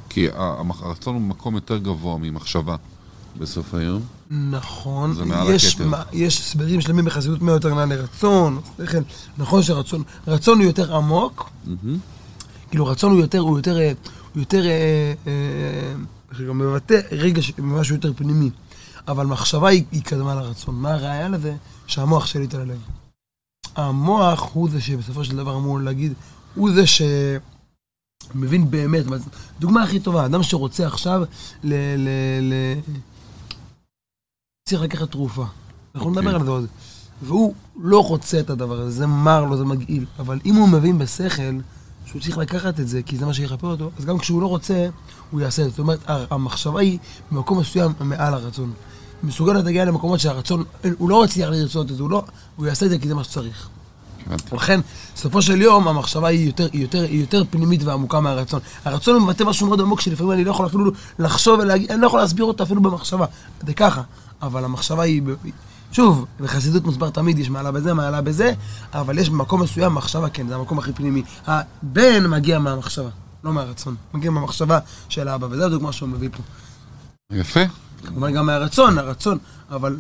כי 0.09 0.27
הרצון 0.35 1.15
הוא 1.15 1.23
מקום 1.23 1.55
יותר 1.55 1.79
גבוה 1.79 2.19
ממחשבה 2.19 2.77
בסוף 3.39 3.75
היום. 3.75 4.03
נכון, 4.31 5.15
יש. 5.55 5.81
מה- 5.81 6.03
יש 6.13 6.41
הסברים 6.41 6.81
שלמים 6.81 7.05
בחסידות 7.05 7.43
מה 7.43 7.53
יותר 7.53 7.75
נע 7.75 7.87
לרצון, 7.87 8.61
לכן, 8.79 9.03
נכון 9.39 9.63
שרצון, 9.63 10.03
רצון 10.27 10.59
הוא 10.59 10.67
יותר 10.67 10.97
עמוק, 10.97 11.51
מהמם. 11.67 11.99
כאילו 12.71 12.87
רצון 12.87 13.13
הוא 13.13 13.21
יותר, 13.21 13.39
הוא 13.39 13.57
יותר, 13.59 13.79
אה, 13.79 13.93
הוא 14.35 14.41
יותר, 14.41 14.67
אה, 14.67 14.71
אה, 15.27 15.33
איך 16.33 16.41
גם 16.49 16.59
מבטא 16.59 17.01
רגע, 17.13 17.41
משהו 17.59 17.95
יותר 17.95 18.13
פנימי, 18.17 18.51
אבל 19.09 19.27
מחשבה 19.27 19.69
היא, 19.69 19.85
היא 19.93 20.03
קדמה 20.03 20.35
לרצון, 20.35 20.75
מה 20.75 20.93
הראיה 20.95 21.29
לזה? 21.29 21.55
שהמוח 21.87 22.27
שליט 22.27 22.55
על 22.55 22.61
הלב. 22.61 22.81
המוח 23.77 24.51
הוא 24.53 24.71
זה 24.71 24.81
שבסופו 24.81 25.25
של 25.25 25.37
דבר 25.37 25.57
אמור 25.57 25.81
להגיד, 25.81 26.13
הוא 26.55 26.71
זה 26.73 26.83
שמבין 26.87 28.71
באמת, 28.71 29.05
דוגמה 29.59 29.83
הכי 29.83 30.01
טובה, 30.01 30.27
אדם 30.27 30.43
שרוצה 30.43 30.87
עכשיו 30.87 31.23
ל... 31.63 31.75
ל, 31.97 32.09
ל 32.41 32.55
צריך 34.69 34.83
לקחת 34.83 35.11
תרופה. 35.11 35.45
אנחנו 35.95 36.09
אוקיי. 36.09 36.23
נדבר 36.23 36.37
על 36.37 36.45
זה 36.45 36.51
עוד. 36.51 36.67
והוא 37.23 37.55
לא 37.81 38.07
רוצה 38.07 38.41
את 38.41 38.51
הדבר 38.51 38.81
הזה, 38.81 38.91
זה 38.91 39.07
מר 39.07 39.45
לו, 39.45 39.57
זה 39.57 39.65
מגעיל. 39.65 40.07
אבל 40.19 40.41
אם 40.45 40.55
הוא 40.55 40.69
מבין 40.69 40.99
בשכל 40.99 41.59
שהוא 42.07 42.23
צריך 42.23 42.39
לקחת 42.39 42.81
את 42.81 42.89
זה, 42.89 43.03
כי 43.03 43.17
זה 43.17 43.27
מה 43.27 43.35
שיכפר 43.35 43.67
אותו, 43.67 43.91
אז 43.99 44.05
גם 44.05 44.19
כשהוא 44.19 44.43
לא 44.43 44.47
רוצה, 44.47 44.89
הוא 45.31 45.41
יעשה 45.41 45.63
את 45.63 45.67
זה. 45.67 45.71
זאת 45.71 45.79
אומרת, 45.79 46.01
המחשבה 46.07 46.81
היא 46.81 46.99
במקום 47.33 47.59
מסוים 47.59 47.93
מעל 48.01 48.35
הרצון. 48.35 48.73
מסוגלת 49.25 49.65
להגיע 49.65 49.85
למקומות 49.85 50.21
שהרצון, 50.21 50.65
הוא 50.99 51.11
לא 51.11 51.25
מצליח 51.25 51.49
לרצות 51.49 51.91
את 51.91 51.97
זה, 51.97 52.03
הוא 52.03 52.11
לא, 52.11 52.25
הוא 52.57 52.67
יעשה 52.67 52.87
את 52.87 52.91
זה 52.91 52.99
כי 52.99 53.09
זה 53.09 53.15
מה 53.15 53.25
שצריך. 53.25 53.69
ולכן, 54.53 54.81
בסופו 55.15 55.43
של 55.43 55.63
יום, 55.63 55.89
המחשבה 55.89 56.29
היא 56.29 56.47
יותר, 56.47 56.69
היא 56.73 56.83
יותר, 56.83 57.03
היא 57.03 57.21
יותר 57.21 57.43
פנימית 57.51 57.83
ועמוקה 57.85 58.21
מהרצון. 58.21 58.61
הרצון 58.85 59.23
מבטא 59.23 59.45
משהו 59.45 59.67
מאוד 59.67 59.81
עמוק 59.81 60.01
שלפעמים 60.01 60.33
אני 60.33 60.45
לא 60.45 60.51
יכול 60.51 60.67
אפילו 60.67 60.91
לחשוב 61.19 61.61
ולהגיד, 61.61 61.91
אני 61.91 62.01
לא 62.01 62.07
יכול 62.07 62.21
להסביר 62.21 62.45
אותו 62.45 62.65
אפילו 62.65 62.83
במחשבה. 62.83 63.27
זה 63.67 63.75
ככה. 63.75 64.03
אבל 64.43 64.65
המחשבה 64.65 65.03
היא, 65.03 65.23
שוב, 65.93 66.27
בחסידות 66.41 66.85
מוסבר 66.85 67.11
תמיד 67.11 67.39
יש 67.39 67.51
מעלה 67.51 67.71
בזה, 67.71 67.95
מעלה 67.95 68.21
בזה, 68.21 68.53
אבל 68.93 69.19
יש 69.19 69.31
במקום 69.31 69.63
מסוים 69.63 69.95
מחשבה, 69.95 70.29
כן, 70.29 70.49
זה 70.49 70.55
המקום 70.55 70.79
הכי 70.79 70.93
פנימי. 70.93 71.23
הבן 71.47 72.27
מגיע 72.27 72.59
מהמחשבה, 72.59 73.11
לא 73.45 73.53
מהרצון. 73.53 73.95
מגיע 74.15 74.31
מהמחשבה 74.31 74.79
של 75.09 75.29
האבא, 75.29 75.47
וזו 75.51 75.65
הדוגמה 75.65 75.93
שהוא 75.93 76.09
מביא 76.09 76.29
פה. 76.33 76.43
יפה. 77.33 77.61
כמובן 78.07 78.33
גם 78.33 78.47
מהרצון, 78.47 78.99
הרצון, 78.99 79.39
אבל 79.71 79.97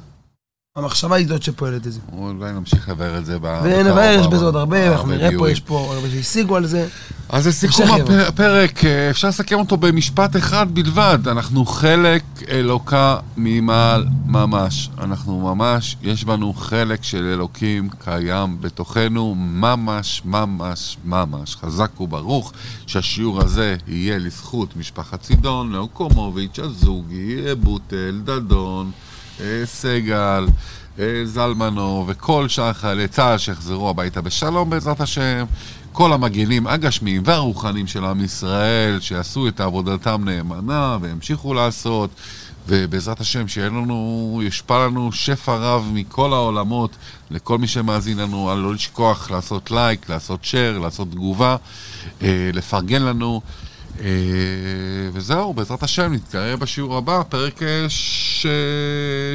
המחשבה 0.78 1.16
היא 1.16 1.28
זאת 1.28 1.42
שפועלת 1.42 1.86
את 1.86 1.92
זה. 1.92 2.00
אולי 2.12 2.52
נמשיך 2.52 2.88
לבאר 2.88 3.18
את 3.18 3.26
זה. 3.26 3.38
ב- 3.38 3.60
ונבהר, 3.62 4.10
יש 4.10 4.16
בקרוב, 4.18 4.34
בזה 4.34 4.44
עוד 4.44 4.56
הרבה, 4.56 4.92
אנחנו 4.92 5.08
נראה 5.08 5.28
פה. 5.38 5.50
יש 5.50 5.60
פה 5.60 5.92
הרבה 5.94 6.10
שהשיגו 6.10 6.56
על 6.56 6.66
זה. 6.66 6.88
אז 7.28 7.46
לסיכום. 7.46 7.86
הפרק, 8.28 8.84
אה, 8.84 9.10
אפשר 9.10 9.28
לסכם 9.28 9.58
אותו 9.58 9.76
במשפט 9.76 10.36
אחד 10.36 10.66
בלבד. 10.74 11.18
אנחנו 11.26 11.66
חלק 11.66 12.22
אלוקה 12.48 13.16
ממעל 13.36 14.06
ממש. 14.26 14.90
אנחנו 14.98 15.40
ממש, 15.54 15.96
יש 16.02 16.24
בנו 16.24 16.52
חלק 16.54 17.02
של 17.04 17.30
אלוקים 17.32 17.88
קיים 17.98 18.56
בתוכנו, 18.60 19.34
ממש, 19.34 20.22
ממש, 20.24 20.96
ממש. 21.04 21.56
חזק 21.56 22.00
וברוך 22.00 22.52
שהשיעור 22.86 23.40
הזה 23.40 23.76
יהיה 23.86 24.18
לזכות 24.18 24.76
משפחת 24.76 25.22
צידון, 25.22 25.72
לאו 25.72 25.88
קומוביץ', 25.88 26.58
הזוגי, 26.58 27.36
אה, 27.46 27.54
בוטל, 27.54 28.20
דדון, 28.24 28.90
סגל. 29.64 30.46
אה, 30.98 31.22
זלמנו 31.24 32.04
וכל 32.08 32.48
שאר 32.48 32.72
חיילי 32.72 33.08
צה"ל 33.08 33.38
שיחזרו 33.38 33.90
הביתה 33.90 34.20
בשלום 34.20 34.70
בעזרת 34.70 35.00
השם, 35.00 35.44
כל 35.92 36.12
המגנים 36.12 36.66
הגשמיים 36.66 37.22
והרוחניים 37.24 37.86
של 37.86 38.04
עם 38.04 38.24
ישראל 38.24 39.00
שיעשו 39.00 39.48
את 39.48 39.60
עבודתם 39.60 40.22
נאמנה 40.24 40.98
וימשיכו 41.00 41.54
לעשות 41.54 42.10
ובעזרת 42.68 43.20
השם 43.20 43.48
שיהיה 43.48 43.68
לנו, 43.68 44.40
יושפע 44.42 44.86
לנו 44.86 45.12
שפע 45.12 45.54
רב 45.54 45.90
מכל 45.92 46.32
העולמות 46.32 46.96
לכל 47.30 47.58
מי 47.58 47.66
שמאזין 47.66 48.18
לנו, 48.18 48.50
על 48.50 48.58
לא 48.58 48.74
לשכוח 48.74 49.30
לעשות 49.30 49.70
לייק, 49.70 50.08
לעשות 50.08 50.40
share, 50.44 50.78
לעשות 50.80 51.10
תגובה, 51.10 51.56
אה, 52.22 52.50
לפרגן 52.52 53.02
לנו 53.02 53.40
אה, 53.44 53.63
וזהו, 55.12 55.54
בעזרת 55.54 55.82
השם 55.82 56.12
נתקרב 56.12 56.60
בשיעור 56.60 56.96
הבא, 56.96 57.22
פרק 57.28 57.62
אה, 57.62 57.86
ש... 57.88 58.46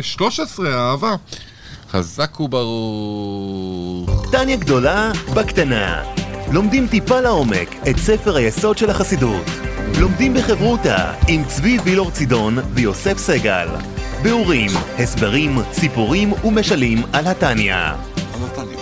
13, 0.01 0.73
אהבה. 0.73 1.15
חזק 1.91 2.39
וברוך. 2.39 4.25
טניה 4.31 4.55
גדולה 4.55 5.11
בקטנה. 5.33 6.03
לומדים 6.51 6.87
טיפה 6.87 7.21
לעומק 7.21 7.75
את 7.89 7.97
ספר 7.97 8.35
היסוד 8.35 8.77
של 8.77 8.89
החסידות. 8.89 9.45
לומדים 9.99 10.33
בחברותה 10.33 11.13
עם 11.27 11.43
צבי 11.47 11.77
וילור 11.83 12.11
צידון 12.11 12.57
ויוסף 12.73 13.17
סגל. 13.17 13.67
ביאורים, 14.23 14.71
הסברים, 14.99 15.57
סיפורים 15.73 16.33
ומשלים 16.43 17.03
על 17.13 17.27
התניא. 17.27 17.75
על 17.75 17.95
התניא. 18.45 18.78